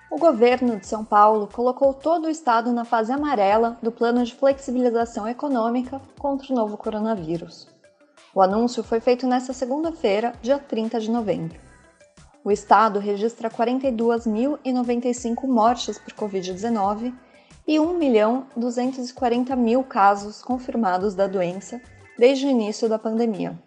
O 0.09 0.17
governo 0.17 0.79
de 0.79 0.87
São 0.87 1.05
Paulo 1.05 1.49
colocou 1.53 1.93
todo 1.93 2.27
o 2.27 2.31
estado 2.31 2.73
na 2.73 2.85
fase 2.85 3.13
amarela 3.13 3.77
do 3.83 3.91
plano 3.91 4.23
de 4.23 4.35
flexibilização 4.35 5.29
econômica 5.29 6.01
contra 6.21 6.53
o 6.53 6.57
novo 6.57 6.77
coronavírus. 6.77 7.67
O 8.33 8.41
anúncio 8.41 8.85
foi 8.85 9.01
feito 9.01 9.27
nesta 9.27 9.53
segunda-feira, 9.53 10.35
dia 10.41 10.59
30 10.59 11.01
de 11.01 11.11
novembro. 11.11 11.68
O 12.45 12.51
estado 12.51 12.99
registra 12.99 13.49
42.095 13.51 15.47
mortes 15.47 15.99
por 15.99 16.13
Covid-19 16.13 17.15
e 17.67 17.77
1.240.000 17.77 19.87
casos 19.87 20.43
confirmados 20.43 21.15
da 21.15 21.27
doença 21.27 21.81
desde 22.19 22.47
o 22.47 22.51
início 22.51 22.89
da 22.89 22.99
pandemia. 22.99 23.59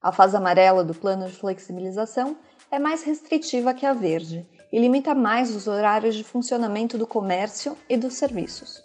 A 0.00 0.12
fase 0.12 0.36
amarela 0.36 0.84
do 0.84 0.94
plano 0.94 1.26
de 1.26 1.32
flexibilização 1.32 2.36
é 2.70 2.78
mais 2.78 3.02
restritiva 3.02 3.74
que 3.74 3.84
a 3.84 3.92
verde 3.92 4.48
e 4.72 4.78
limita 4.78 5.14
mais 5.14 5.54
os 5.54 5.66
horários 5.66 6.14
de 6.14 6.22
funcionamento 6.22 6.96
do 6.96 7.06
comércio 7.06 7.76
e 7.88 7.96
dos 7.96 8.14
serviços. 8.14 8.84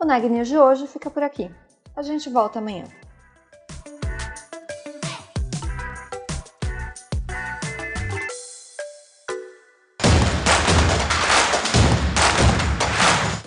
O 0.01 0.05
News 0.05 0.47
de 0.47 0.57
hoje 0.57 0.87
fica 0.87 1.11
por 1.11 1.21
aqui. 1.21 1.51
A 1.95 2.01
gente 2.01 2.27
volta 2.27 2.57
amanhã. 2.57 2.85